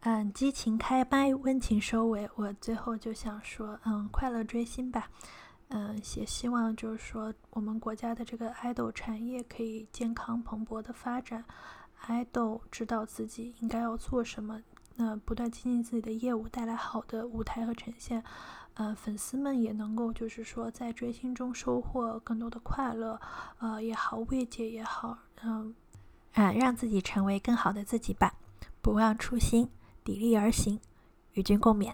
[0.00, 2.28] 嗯，激情开麦，温情收尾。
[2.34, 5.08] 我最后就想说，嗯，快乐追星吧。
[5.68, 11.44] 嗯，也希望就是说，我们国家的这个爱豆产业可以健康蓬勃的发展。
[12.08, 14.60] 爱豆知道自己应该要做什么，
[15.02, 18.22] 那不断精进自己的业务，带来好的舞台和呈现。
[18.74, 23.20] 呃，粉丝们也能够就是说，在追星中收获更多的快乐，
[23.58, 25.74] 呃，也好，慰藉也好，嗯，
[26.34, 28.34] 啊，让自己成为更好的自己吧。
[28.80, 29.68] 不忘初心。
[30.04, 30.80] 砥砺而行，
[31.32, 31.92] 与君共勉。